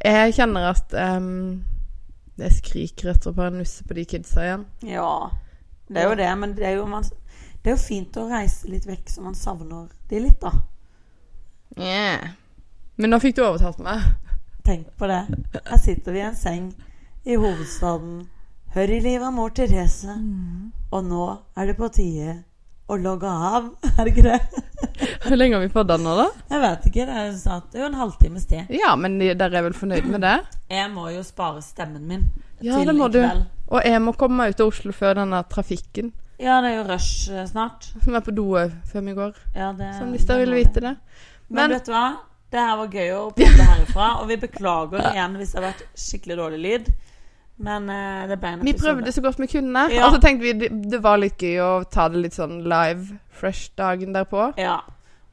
Jeg 0.00 0.34
kjenner 0.38 0.70
at 0.72 0.94
um, 0.96 1.60
jeg 2.40 2.56
skriker 2.56 3.12
etter 3.12 3.30
å 3.30 3.36
bare 3.36 3.54
nusse 3.58 3.84
på 3.86 3.96
de 3.98 4.06
kidsa 4.08 4.46
igjen. 4.46 4.66
Ja. 4.88 5.12
Det 5.90 6.00
er 6.00 6.08
jo 6.08 6.18
det, 6.18 6.30
men 6.38 6.56
det 6.56 6.66
er 6.68 6.76
jo 6.78 6.86
man 6.86 7.02
Det 7.02 7.72
er 7.72 7.74
jo 7.74 7.82
fint 7.82 8.16
å 8.16 8.28
reise 8.30 8.70
litt 8.70 8.86
vekk 8.88 9.10
så 9.10 9.24
man 9.24 9.36
savner 9.36 9.88
de 10.08 10.20
litt, 10.24 10.40
da. 10.40 10.54
Yeah. 11.76 12.30
Men 12.96 13.12
nå 13.12 13.20
fikk 13.20 13.36
du 13.36 13.44
overtalt 13.44 13.82
meg. 13.84 14.06
Tenk 14.64 14.88
på 14.96 15.08
det. 15.10 15.22
Her 15.66 15.80
sitter 15.80 16.16
vi 16.16 16.22
i 16.22 16.28
en 16.30 16.36
seng 16.36 16.70
i 17.28 17.36
hovedstaden. 17.36 18.24
Hør 18.70 18.90
i 18.94 19.00
livet 19.02 19.26
av 19.26 19.32
mor 19.34 19.50
Therese. 19.50 20.12
Og 20.94 21.02
nå 21.02 21.24
er 21.58 21.70
det 21.70 21.74
på 21.78 21.88
tide 21.90 22.36
å 22.90 22.98
logge 23.02 23.26
av. 23.26 23.64
Er 23.98 24.06
det 24.06 24.12
ikke 24.12 24.22
det? 24.28 24.62
Hvor 25.24 25.34
lenge 25.34 25.56
har 25.56 25.64
vi 25.64 25.70
fått 25.74 25.88
den 25.90 26.04
nå, 26.06 26.12
da? 26.18 26.26
Jeg 26.52 26.62
vet 26.62 26.86
ikke. 26.90 27.06
Det 27.08 27.16
er, 27.22 27.32
snart, 27.38 27.66
det 27.72 27.80
er 27.80 27.84
jo 27.84 27.88
en 27.88 27.98
halvtimes 27.98 28.46
tid. 28.50 28.70
Ja, 28.74 28.92
men 28.98 29.18
dere 29.18 29.50
er 29.50 29.66
vel 29.66 29.74
fornøyd 29.74 30.06
med 30.10 30.22
det? 30.22 30.36
Jeg 30.78 30.86
må 30.94 31.08
jo 31.10 31.24
spare 31.26 31.62
stemmen 31.66 32.06
min 32.06 32.24
Ja, 32.62 32.78
til 32.78 32.92
det 32.92 32.94
må 32.94 33.10
i 33.10 33.16
du. 33.16 33.20
Og 33.74 33.82
jeg 33.86 34.02
må 34.06 34.14
komme 34.18 34.38
meg 34.38 34.54
ut 34.54 34.62
av 34.62 34.70
Oslo 34.70 34.94
før 34.94 35.18
denne 35.22 35.38
trafikken 35.50 36.10
Ja, 36.42 36.60
det 36.62 36.72
er 36.72 36.76
jo 36.76 36.86
rush 36.88 37.30
eh, 37.32 37.46
snart. 37.50 37.90
som 38.04 38.14
er 38.18 38.22
på 38.26 38.34
doet 38.38 38.74
før 38.90 39.06
vi 39.06 39.18
går. 39.18 39.44
Ja, 39.56 39.70
det, 39.74 39.92
Sånn, 39.98 40.14
hvis 40.14 40.26
dere 40.30 40.44
vil 40.46 40.58
vite 40.60 40.82
det. 40.86 40.94
Men, 41.48 41.64
Men 41.64 41.74
vet 41.74 41.90
du 41.90 41.94
hva? 41.94 42.08
Det 42.50 42.62
her 42.70 42.78
var 42.84 42.98
gøy 43.00 43.14
å 43.18 43.22
podde 43.34 43.70
herifra. 43.74 44.10
Og 44.22 44.30
vi 44.30 44.38
beklager 44.46 45.10
igjen 45.10 45.38
hvis 45.42 45.54
det 45.54 45.58
har 45.62 45.72
vært 45.72 45.86
skikkelig 46.06 46.38
dårlig 46.44 46.62
lyd. 46.68 46.92
Men 47.60 47.90
uh, 47.92 48.24
det 48.30 48.38
ble 48.40 48.54
en 48.54 48.62
vi 48.64 48.72
prøvde 48.78 49.12
så 49.12 49.20
godt 49.24 49.40
vi 49.42 49.48
kunne. 49.52 49.82
Ja. 49.92 50.06
Og 50.06 50.14
så 50.16 50.20
tenkte 50.22 50.46
vi 50.46 50.54
det, 50.56 50.70
det 50.92 51.02
var 51.04 51.20
litt 51.20 51.40
gøy 51.40 51.58
å 51.60 51.70
ta 51.92 52.06
det 52.08 52.22
litt 52.22 52.36
sånn 52.38 52.62
live, 52.64 53.18
fresh 53.36 53.74
dagen 53.78 54.16
derpå. 54.16 54.52
Ja. 54.60 54.78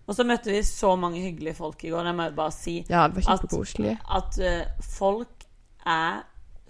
Og 0.08 0.16
så 0.16 0.24
møtte 0.28 0.52
vi 0.52 0.60
så 0.64 0.94
mange 1.00 1.22
hyggelige 1.24 1.56
folk 1.58 1.84
i 1.84 1.92
går. 1.92 2.08
Det 2.08 2.16
må 2.16 2.28
jeg 2.28 2.36
bare 2.36 2.56
si. 2.56 2.76
Ja, 2.88 3.08
det 3.08 3.20
var 3.20 3.24
At- 3.24 3.46
kjempekoselig. 3.46 3.96
At 4.20 4.40
uh, 4.44 4.84
folk 4.84 5.48
er 5.88 6.22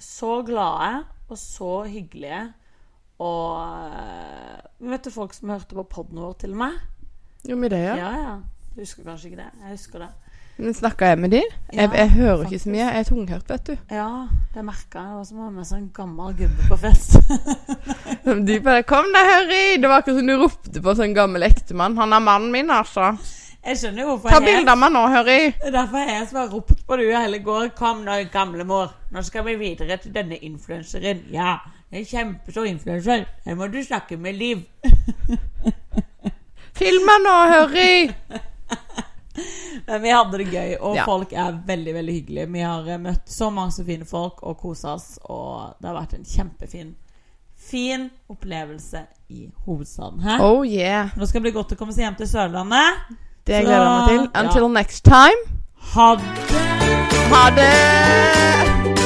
så 0.01 0.41
glade 0.45 1.03
og 1.27 1.37
så 1.41 1.71
hyggelige. 1.89 2.43
Og 3.17 3.57
uh, 3.57 4.61
Vi 4.77 4.93
møtte 4.93 5.13
folk 5.13 5.33
som 5.33 5.49
hørte 5.55 5.73
på 5.77 5.87
poden 5.89 6.21
vår, 6.21 6.37
til 6.43 6.53
og 6.53 6.61
med. 6.61 6.77
Jo, 7.49 7.57
med 7.57 7.73
det, 7.73 7.81
ja. 7.81 7.95
Ja, 7.97 8.13
ja. 8.21 8.37
Du 8.75 8.81
husker 8.83 9.05
kanskje 9.05 9.31
ikke 9.31 9.41
det? 9.41 9.51
Jeg 9.63 9.73
husker 9.73 10.05
det. 10.05 10.09
Men 10.57 10.73
snakka 10.73 11.11
jeg 11.11 11.19
med 11.21 11.29
de? 11.35 11.41
Ja, 11.73 11.83
jeg, 11.83 11.89
jeg 11.93 12.09
hører 12.15 12.45
ikke 12.47 12.59
så 12.59 12.69
mye. 12.73 12.85
Jeg 12.85 12.99
er 12.99 13.05
tunghørt, 13.05 13.49
vet 13.51 13.67
du. 13.67 13.73
Ja, 13.93 14.09
det 14.55 14.63
merka 14.65 15.03
jeg. 15.03 15.09
Det 15.09 15.17
var 15.17 15.25
som 15.29 15.41
å 15.41 15.43
ha 15.45 15.49
med 15.53 15.67
seg 15.69 15.83
en 15.83 15.91
gammel 15.93 16.33
gubbe 16.39 16.69
på 16.71 16.77
fest. 16.81 17.17
De 18.47 18.55
bare 18.65 18.83
'Kom 18.83 19.11
deg, 19.13 19.29
Harry!' 19.31 19.77
Det 19.77 19.91
var 19.91 20.01
akkurat 20.01 20.17
som 20.17 20.27
du 20.27 20.35
ropte 20.41 20.81
på 20.81 20.89
en 20.89 20.99
sånn 21.01 21.13
gammel 21.13 21.45
ektemann. 21.45 21.97
'Han 21.97 22.13
er 22.13 22.25
mannen 22.25 22.51
min, 22.51 22.73
altså'. 22.73 23.13
Jeg 23.67 23.77
skjønner 23.77 24.01
jo 24.01 24.09
hvorfor 24.15 24.33
Ta 24.33 24.39
bilde 24.39 24.71
av 24.71 24.81
meg 24.81 24.93
nå, 24.95 25.05
Harry. 25.11 25.39
Det 25.59 25.69
er 25.69 25.77
derfor 25.77 26.09
jeg 26.09 26.27
som 26.29 26.41
har 26.41 26.51
ropt 26.55 26.85
på 26.87 26.97
du 26.97 27.05
hele 27.05 27.39
går. 27.43 27.69
Kom 27.77 28.03
nå, 28.05 28.17
gamlemor. 28.33 28.93
Nå 29.11 29.21
skal 29.27 29.45
vi 29.45 29.57
videre 29.61 29.97
til 30.01 30.13
denne 30.15 30.41
influenseren. 30.41 31.25
Ja, 31.31 31.57
jeg 31.91 32.01
er 32.01 32.11
kjempestor 32.11 32.65
influenser. 32.65 33.25
Her 33.45 33.55
må 33.59 33.67
du 33.69 33.81
snakke 33.83 34.17
med 34.17 34.39
Liv. 34.39 34.63
Film 36.77 37.05
meg 37.05 37.25
nå, 37.27 37.39
Harry. 37.53 38.07
Men 39.87 40.01
vi 40.01 40.09
hadde 40.13 40.37
det 40.37 40.47
gøy, 40.51 40.75
og 40.81 40.95
Ja. 40.95 41.05
folk 41.05 41.33
er 41.33 41.59
veldig 41.67 41.93
veldig 41.93 42.13
hyggelige. 42.21 42.47
Vi 42.53 42.59
har 42.65 42.87
eh, 42.89 42.97
møtt 42.97 43.27
så 43.29 43.49
mange 43.53 43.85
fine 43.85 44.05
folk 44.05 44.41
og 44.43 44.57
kosa 44.57 44.93
oss, 44.95 45.19
og 45.29 45.75
det 45.81 45.87
har 45.91 45.99
vært 46.01 46.13
en 46.19 46.25
kjempefin 46.25 46.95
Fin 47.67 48.09
opplevelse 48.29 49.01
i 49.33 49.49
hovedstaden 49.65 50.21
her. 50.23 50.39
Oh 50.45 50.61
yeah. 50.63 51.09
Nå 51.17 51.25
skal 51.27 51.41
det 51.41 51.51
bli 51.51 51.55
godt 51.59 51.73
å 51.73 51.77
komme 51.79 51.91
seg 51.91 52.05
hjem 52.05 52.15
til 52.21 52.27
Sørlandet. 52.27 53.01
Det 53.45 53.57
Så- 53.59 53.65
gleder 53.65 53.83
jeg 53.83 53.97
meg 53.97 54.07
til. 54.07 54.29
ja. 54.33 54.43
Until 54.43 54.69
next 54.69 55.03
time. 55.03 55.41
Ha 55.93 56.15
det! 56.15 56.23
Ha 57.33 57.49
det! 57.57 58.96